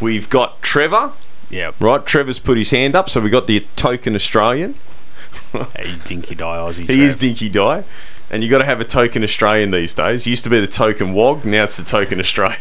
[0.00, 1.12] we've got Trevor.
[1.50, 1.72] Yeah.
[1.78, 2.04] Right.
[2.06, 4.74] Trevor's put his hand up, so we got the token Australian.
[5.78, 6.88] He's dinky die Aussie.
[6.88, 7.84] He is dinky die,
[8.30, 10.26] and you got to have a token Australian these days.
[10.26, 12.58] Used to be the token Wog, now it's the token Australian.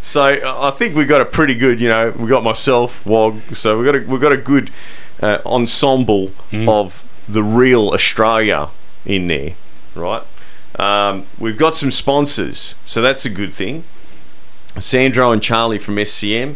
[0.00, 3.56] So uh, I think we got a pretty good, you know, we got myself, Wog.
[3.56, 4.70] So we got a we got a good
[5.22, 8.68] uh, ensemble of the real Australia
[9.04, 9.54] in there,
[9.94, 10.22] right?
[10.78, 13.84] Um, we've got some sponsors, so that's a good thing.
[14.78, 16.54] Sandro and Charlie from SCM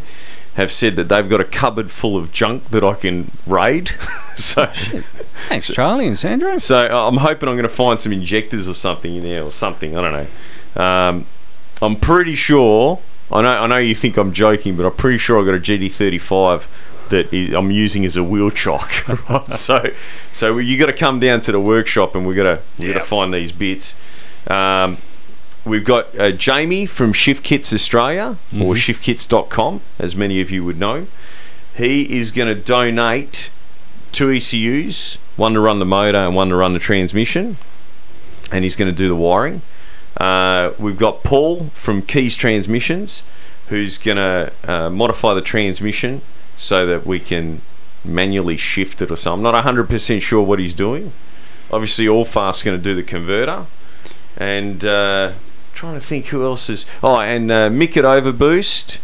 [0.55, 3.89] have said that they've got a cupboard full of junk that I can raid.
[4.35, 4.67] so
[5.49, 6.57] Thanks, Charlie and Sandro.
[6.59, 9.51] so uh, I'm hoping I'm going to find some injectors or something in there or
[9.51, 9.97] something.
[9.97, 10.27] I don't
[10.75, 10.81] know.
[10.83, 11.25] Um,
[11.81, 12.99] I'm pretty sure.
[13.31, 13.61] I know.
[13.63, 16.67] I know you think I'm joking, but I'm pretty sure I got a GD35
[17.09, 18.91] that I'm using as a wheel chock.
[19.29, 19.47] Right?
[19.47, 19.91] so,
[20.31, 22.93] so you got to come down to the workshop and we got to we got
[22.93, 23.95] to find these bits.
[24.47, 24.97] Um,
[25.65, 28.75] we've got uh, Jamie from Shift Kits Australia or Mhm.
[28.75, 31.07] shiftkits.com, as many of you would know.
[31.75, 33.49] He is going to donate
[34.11, 37.57] two ECUs, one to run the motor and one to run the transmission,
[38.51, 39.61] and he's going to do the wiring.
[40.23, 43.23] Uh, we've got Paul from Keys Transmissions,
[43.67, 46.21] who's going to uh, modify the transmission
[46.55, 47.59] so that we can
[48.05, 49.45] manually shift it or something.
[49.45, 51.11] I'm not 100% sure what he's doing.
[51.73, 53.65] Obviously, Allfast's going to do the converter,
[54.37, 55.33] and uh,
[55.73, 56.85] trying to think who else is.
[57.03, 58.99] Oh, and uh, Mick at Overboost,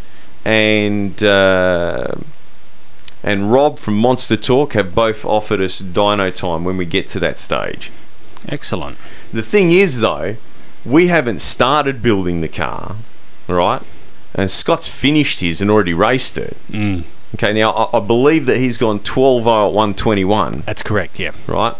[0.46, 1.22] and.
[1.22, 2.16] Uh,
[3.22, 7.20] and Rob from Monster Talk have both offered us dyno time when we get to
[7.20, 7.92] that stage.
[8.48, 8.98] Excellent.
[9.34, 10.38] The thing is, though,
[10.90, 12.96] we haven't started building the car,
[13.48, 13.82] right?
[14.34, 16.58] And Scott's finished his and already raced it.
[16.70, 17.04] Mm.
[17.36, 20.64] Okay, now I, I believe that he's gone 12 at 121.
[20.66, 21.32] That's correct, yeah.
[21.48, 21.76] Right?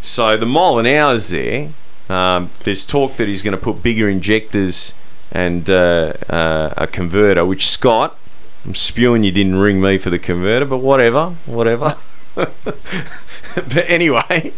[0.00, 1.70] So the mile an hour is there.
[2.08, 4.94] Um, there's talk that he's going to put bigger injectors
[5.30, 8.18] and uh, uh, a converter, which Scott,
[8.64, 11.96] I'm spewing you didn't ring me for the converter, but whatever, whatever.
[12.34, 14.52] but anyway,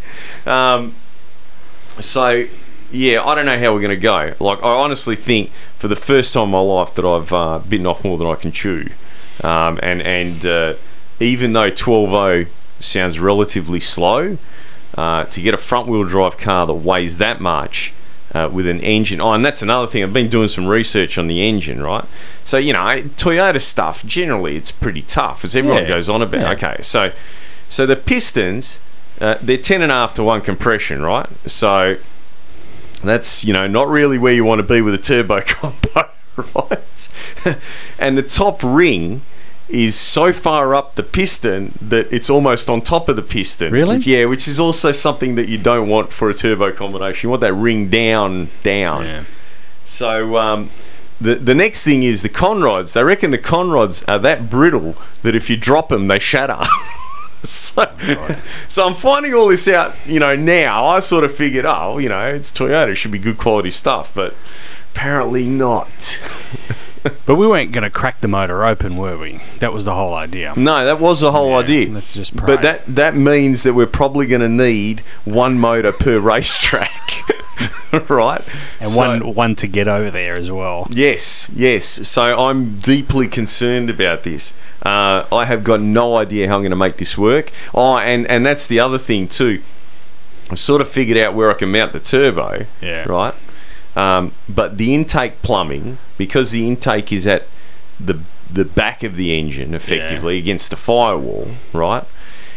[0.47, 0.95] um,
[2.01, 2.47] so
[2.93, 4.35] yeah, I don't know how we're going to go.
[4.41, 7.87] Like, I honestly think for the first time in my life that I've uh, bitten
[7.87, 8.89] off more than I can chew,
[9.43, 10.75] um, and and uh,
[11.21, 12.49] even though 12.0
[12.81, 14.39] sounds relatively slow,
[14.97, 17.93] uh, to get a front wheel drive car that weighs that much.
[18.35, 19.21] Uh, with an engine.
[19.21, 20.03] Oh, and that's another thing.
[20.03, 22.05] I've been doing some research on the engine, right?
[22.45, 25.89] So you know, Toyota stuff generally it's pretty tough, as everyone Yeah.
[25.89, 26.41] goes on about.
[26.41, 26.69] Yeah.
[26.71, 27.13] Okay, so
[27.69, 28.81] so the pistons,
[29.21, 31.29] uh, they're ten and a half to one compression, right?
[31.49, 31.99] So
[33.09, 36.11] that's you know not really where you want to be with a turbo combo,
[36.55, 37.09] right?
[37.99, 39.23] and the top ring
[39.69, 43.73] is so far up the piston that it's almost on top of the piston.
[43.73, 43.97] Really?
[43.97, 47.27] Which- yeah, which is also something that you don't want for a turbo combination.
[47.27, 49.05] You want that ring down, down.
[49.05, 49.25] Yeah.
[49.85, 50.71] So um,
[51.21, 52.93] the the next thing is the conrods.
[52.93, 56.59] They reckon the conrods are that brittle that if you drop them, they shatter.
[57.49, 57.97] so,
[58.69, 60.87] so I'm finding all this out, you know, now.
[60.87, 64.15] I sort of figured, oh, you know, it's Toyota, it should be good quality stuff,
[64.15, 64.35] but
[64.93, 66.23] apparently not.
[67.27, 69.43] But we weren't going to crack the motor open, were we?
[69.59, 70.55] That was the whole idea.
[70.57, 71.91] No, that was the whole idea.
[71.91, 72.47] Let's just pray.
[72.47, 77.11] But that that means that we're probably going to need one motor per racetrack,
[78.09, 78.43] right?
[78.81, 80.87] and So- one one to get over there as well.
[80.91, 81.85] Yes, yes.
[82.09, 84.55] So I'm deeply concerned about this.
[84.83, 87.53] Uh, I have got no idea how I'm going to make this work.
[87.75, 89.63] Oh, and and that's the other thing too.
[90.51, 92.67] I've sort of figured out where I can mount the turbo.
[92.83, 93.05] Yeah.
[93.09, 93.35] Right.
[93.97, 97.45] Um, but the intake plumbing, because the intake is at
[97.99, 98.21] the
[98.53, 102.05] the back of the engine, effectively against the firewall, right?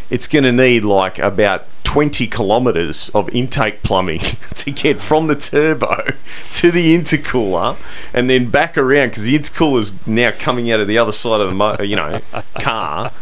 [0.10, 4.20] It's going to need like about 20 kilometers of intake plumbing
[4.56, 6.12] to get from the turbo
[6.52, 7.78] to the intercooler
[8.14, 11.40] and then back around because the intercooler is now coming out of the other side
[11.40, 12.20] of the mo- you know
[12.60, 13.14] car.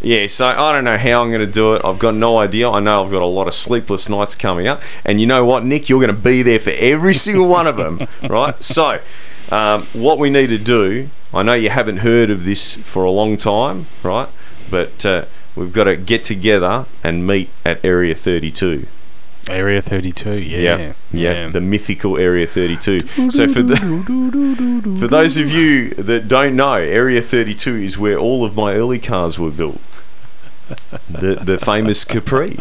[0.00, 1.84] Yeah, so I don't know how I'm going to do it.
[1.84, 2.70] I've got no idea.
[2.70, 4.80] I know I've got a lot of sleepless nights coming up.
[5.04, 5.88] And you know what, Nick?
[5.88, 8.60] You're going to be there for every single one of them, right?
[8.62, 9.00] So,
[9.50, 13.10] um, what we need to do, I know you haven't heard of this for a
[13.10, 14.28] long time, right?
[14.70, 15.24] But uh,
[15.56, 18.86] we've got to get together and meet at Area 32.
[19.48, 20.58] Area 32, yeah.
[20.58, 21.48] Yeah, yeah, yeah.
[21.48, 23.30] the mythical Area 32.
[23.30, 23.76] So for the
[25.00, 29.00] for those of you that don't know, Area 32 is where all of my early
[29.00, 29.80] cars were built.
[31.10, 32.56] The the famous Capri,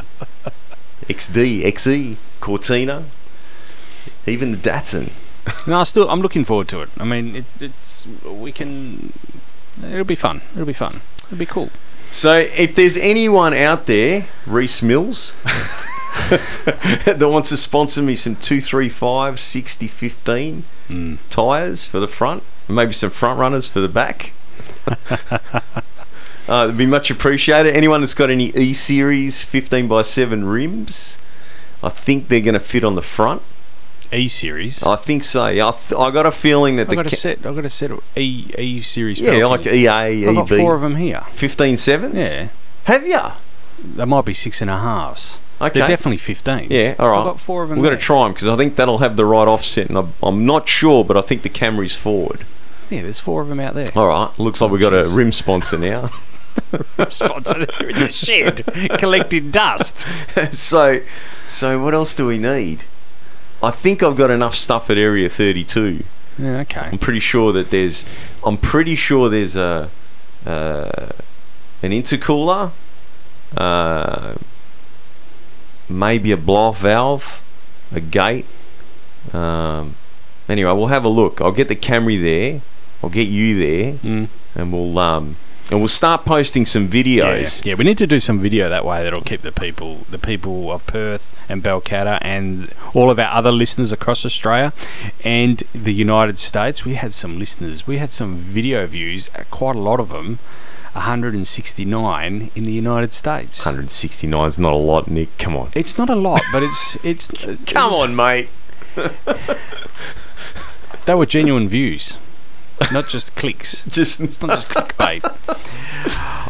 [1.07, 3.05] XD, XE, Cortina,
[4.25, 5.11] even the Datsun.
[5.67, 6.89] No, I still, I'm looking forward to it.
[6.99, 9.13] I mean, it, it's we can.
[9.83, 10.41] It'll be fun.
[10.53, 11.01] It'll be fun.
[11.25, 11.69] It'll be cool.
[12.11, 15.33] So if there's anyone out there, Reese Mills,
[16.29, 20.63] that wants to sponsor me some 235 60 15
[21.29, 24.33] tyres for the front, and maybe some front runners for the back.
[26.49, 27.77] Uh, it'd be much appreciated.
[27.77, 31.17] Anyone that's got any E Series 15 by 7 rims,
[31.81, 33.41] I think they're going to fit on the front.
[34.13, 34.83] E Series.
[34.83, 35.43] I think so.
[35.45, 37.45] I, th- I got a feeling that I've the got a ca- set.
[37.45, 39.19] I've got a set of E E Series.
[39.19, 39.75] yeah, like Falcons.
[39.75, 39.87] EA,
[40.27, 40.59] I've got EB.
[40.59, 41.21] four of them here.
[41.31, 42.15] 15 sevens.
[42.15, 42.47] Yeah.
[42.85, 43.19] Have you?
[43.95, 45.37] They might be six and a halves.
[45.59, 45.79] Okay.
[45.79, 46.67] They're definitely 15s.
[46.71, 47.19] Yeah, all right.
[47.19, 47.77] I've got four of them.
[47.79, 50.13] We've got to try them because I think that'll have the right offset, and I'm,
[50.23, 52.45] I'm not sure, but I think the Camry's forward.
[52.89, 53.87] Yeah, there's four of them out there.
[53.95, 56.09] All right, looks like we've got a rim sponsor now.
[57.09, 58.65] Sponsor in the shed,
[58.97, 60.05] collecting dust.
[60.51, 60.99] so,
[61.47, 62.83] so what else do we need?
[63.63, 66.03] I think I've got enough stuff at Area 32.
[66.39, 66.89] Yeah, okay.
[66.91, 68.05] I'm pretty sure that there's.
[68.45, 69.89] I'm pretty sure there's a,
[70.45, 71.09] uh,
[71.83, 72.71] an intercooler,
[73.57, 74.35] uh,
[75.89, 77.41] maybe a blow valve,
[77.93, 78.45] a gate.
[79.33, 79.95] Um,
[80.49, 81.41] anyway, we'll have a look.
[81.41, 82.61] I'll get the Camry there.
[83.03, 84.27] I'll get you there, Mm.
[84.55, 85.35] and we'll um,
[85.71, 87.65] and we'll start posting some videos.
[87.65, 90.19] Yeah, yeah, we need to do some video that way that'll keep the people, the
[90.19, 94.73] people of Perth and Balcatta, and all of our other listeners across Australia
[95.23, 96.83] and the United States.
[96.83, 97.87] We had some listeners.
[97.87, 100.39] We had some video views, uh, quite a lot of them.
[100.93, 103.65] 169 in the United States.
[103.65, 105.37] 169 is not a lot, Nick.
[105.37, 105.71] Come on.
[105.73, 107.31] It's not a lot, but it's it's.
[107.65, 108.49] Come on, mate.
[111.05, 112.17] They were genuine views,
[112.91, 113.83] not just clicks.
[113.89, 115.23] Just it's not just clickbait.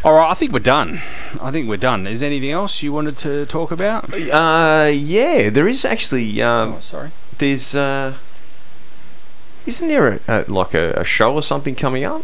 [0.06, 1.02] All right, I think we're done.
[1.42, 2.08] I think we're done.
[2.08, 4.12] Is there anything else you wanted to talk about?
[4.14, 6.42] Uh, yeah, there is actually.
[6.42, 7.12] Um, Oh, sorry.
[7.38, 7.76] There's.
[7.76, 8.14] Uh,
[9.66, 12.24] isn't there a, a, like a, a show or something coming up?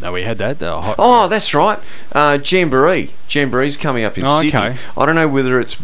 [0.00, 0.58] No, we had that.
[0.60, 1.78] Hot, Oh, that's right.
[2.12, 3.10] Uh, Jamboree.
[3.28, 4.48] Jamboree's coming up in Oh, Sydney.
[4.58, 4.76] okay.
[4.96, 5.76] I don't know whether it's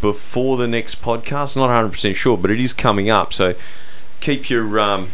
[0.00, 1.56] before the next podcast.
[1.56, 3.32] Not 100% sure, but it is coming up.
[3.32, 3.54] So
[4.20, 5.10] keep your um,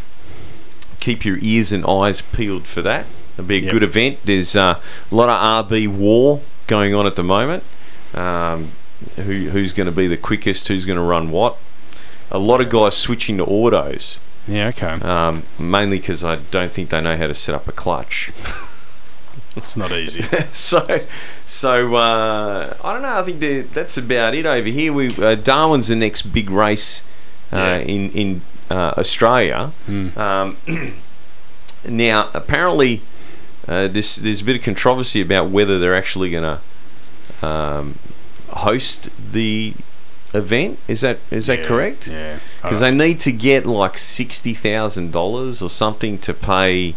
[1.09, 3.07] keep your ears and eyes peeled for that.
[3.35, 3.73] It'll be a Yep.
[3.73, 4.19] good event.
[4.25, 4.79] There's uh,
[5.11, 7.63] a lot of RB war going on at the moment.
[8.15, 8.73] Um,
[9.17, 10.69] who who's going to be the quickest?
[10.69, 11.57] Who's going to run what?
[12.31, 14.19] A lot of guys switching to autos.
[14.47, 14.99] Yeah, okay.
[15.03, 18.33] Um, mainly because I don't think they know how to set up a clutch.
[19.57, 20.23] It's not easy.
[20.53, 20.87] so,
[21.45, 23.19] so uh, I don't know.
[23.19, 24.93] I think that's about it over here.
[24.93, 27.03] We uh, Darwin's the next big race
[27.53, 27.79] uh, Yeah.
[27.79, 29.73] in in uh, Australia.
[29.87, 30.19] Hmm.
[30.19, 30.57] Um,
[31.89, 33.01] now, apparently,
[33.67, 36.59] uh, this there's a bit of controversy about whether they're actually going
[37.41, 37.99] to um,
[38.51, 39.75] host the
[40.35, 40.79] event.
[40.89, 42.09] Is that is that Yeah, correct?
[42.09, 42.39] yeah.
[42.63, 46.95] Because they need to get like sixty thousand dollars or something to pay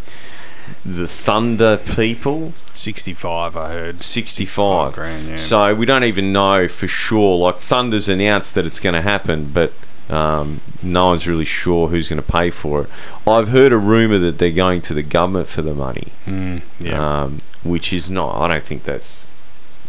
[0.84, 2.52] the Thunder people.
[2.72, 4.00] 65, I heard.
[4.02, 5.36] 65 grand, yeah.
[5.36, 7.36] So we don't even know for sure.
[7.36, 9.72] Like Thunder's announced that it's going to happen, but
[10.12, 12.90] um, no one's really sure who's going to pay for it.
[13.26, 17.22] I've heard a rumor that they're going to the government for the money, Mm, yeah.
[17.22, 18.36] um, which is not.
[18.40, 19.26] I don't think that's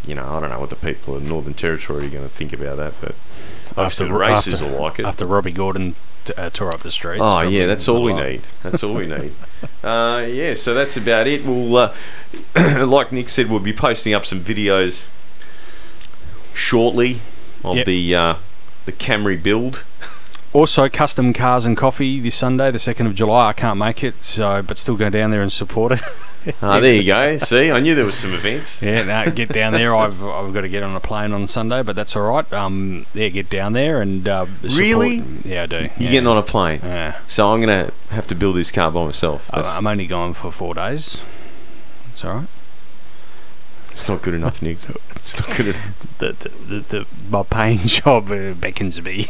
[0.05, 2.51] you know, I don't know what the people of Northern Territory are going to think
[2.51, 3.15] about that, but
[3.77, 5.05] After- the races after- like it.
[5.05, 5.95] After Robby Gordon
[6.25, 7.21] t- uh, tore up the streets.
[7.23, 8.41] Oh yeah, that's all we need.
[8.63, 9.33] That's all we need.
[9.83, 11.45] Uh, yeah, so that's about it.
[11.45, 11.93] We'll, uh,
[12.85, 15.07] like Nick said, we'll be posting up some videos
[16.53, 17.19] shortly
[17.63, 17.85] of Yep.
[17.85, 18.35] the uh,
[18.85, 19.83] the Camry build.
[20.53, 23.49] Also, custom cars and coffee this Sunday, the second of July.
[23.49, 26.01] I can't make it, so but still go down there and support it.
[26.61, 27.37] Ah, there you go.
[27.37, 28.81] See, I knew there was some events.
[28.83, 29.95] Yeah, no, get down there.
[29.95, 32.51] I've I've got to get on a plane on Sunday, but that's all right.
[32.53, 35.23] Um, yeah, get down there and uh, support- Really?
[35.45, 35.75] Yeah, I do.
[35.77, 36.11] You're yeah.
[36.11, 36.81] getting on a plane.
[36.83, 37.17] Yeah.
[37.27, 39.49] So I'm gonna have to build this car by myself.
[39.53, 41.17] I- That's, I'm only going for four days.
[42.11, 42.47] It's all right.
[43.91, 44.77] it's not good enough, Nick.
[45.15, 46.17] It's not good enough.
[46.19, 49.27] The, the, the, the, my paying job uh, beckons me.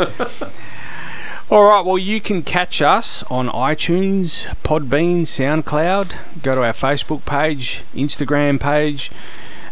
[1.50, 6.42] All right, well, you can catch us on iTunes, Podbean, SoundCloud.
[6.42, 9.10] Go to our Facebook page, Instagram page.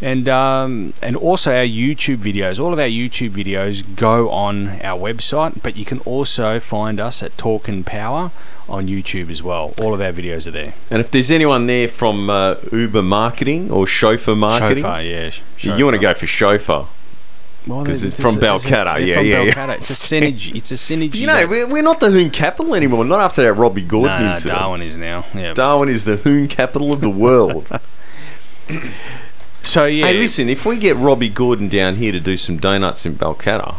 [0.00, 2.60] and um, and also our YouTube videos.
[2.60, 7.22] All of our YouTube videos go on our website, but you can also find us
[7.22, 8.30] at Talk and Power
[8.68, 9.74] on YouTube as well.
[9.80, 10.74] All of our videos are there.
[10.90, 15.84] And if there's anyone there from uh, Uber marketing or chauffeur marketing, Chauffeur, yeah, you,
[15.84, 16.86] want to go for chauffeur.
[17.64, 18.84] Because there's- it's from there's a- yeah,
[19.16, 19.70] from yeah, yeah.
[19.72, 20.54] It's a synergy.
[20.54, 21.14] It's a synergy.
[21.16, 23.04] You know, we're, we're not the Hoon capital anymore.
[23.06, 24.58] Not after that Robby Gordon no, no, incident.
[24.58, 25.24] Darwin is now.
[25.34, 25.54] Yeah.
[25.54, 27.66] Darwin is the Hoon capital of the world.
[29.64, 30.06] so yeah.
[30.06, 33.76] Hey, listen, if we get Robby Gordon down here to do some donuts in Balcatta,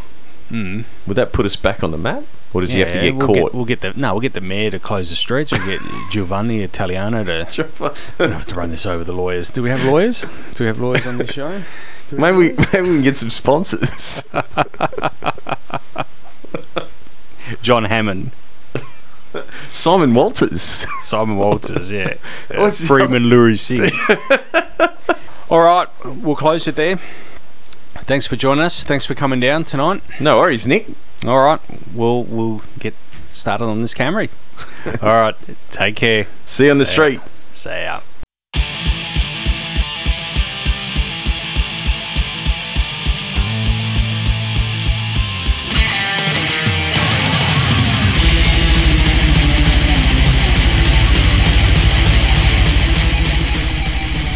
[0.51, 0.83] Mm.
[1.07, 2.23] would that put us back on the map?
[2.53, 3.53] Or does he have to get we'll caught?
[3.53, 4.13] we'll get the no.
[4.13, 5.51] We'll get the mayor to close the streets.
[5.51, 5.81] We'll get
[6.11, 7.93] Giovanni Italiano to.
[8.19, 9.49] we have to run this over the lawyers.
[9.49, 10.23] Do we have lawyers?
[10.53, 11.63] Do we have lawyers on this show?
[12.11, 14.23] Maybe we, maybe we can get some sponsors.
[17.63, 18.29] John Hammond.
[19.71, 20.85] Simon Walters.
[21.01, 22.13] Simon Walters, yeah.
[22.53, 23.89] Uh, Freeman Lurie Singh.
[25.49, 26.97] All right, we'll close it there.
[28.07, 28.83] Thanks for joining us.
[28.83, 30.01] Thanks for coming down tonight.
[30.19, 30.87] No worries, Nick.
[31.25, 31.59] All right,
[31.93, 32.93] we'll we'll get
[33.31, 34.29] started on this Camry.
[35.03, 35.35] All right,
[35.69, 36.27] take care.
[36.45, 37.13] See you on the See street.
[37.15, 37.21] ya.
[37.53, 37.99] See ya.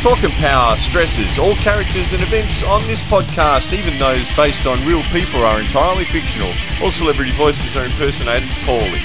[0.01, 4.85] Talk and Power stresses all characters and events on this podcast, even those based on
[4.85, 6.53] real people, are entirely fictional.
[6.81, 9.01] All celebrity voices are impersonated poorly.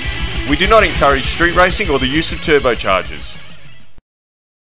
[0.49, 3.34] We do not encourage street racing or the use of turbochargers.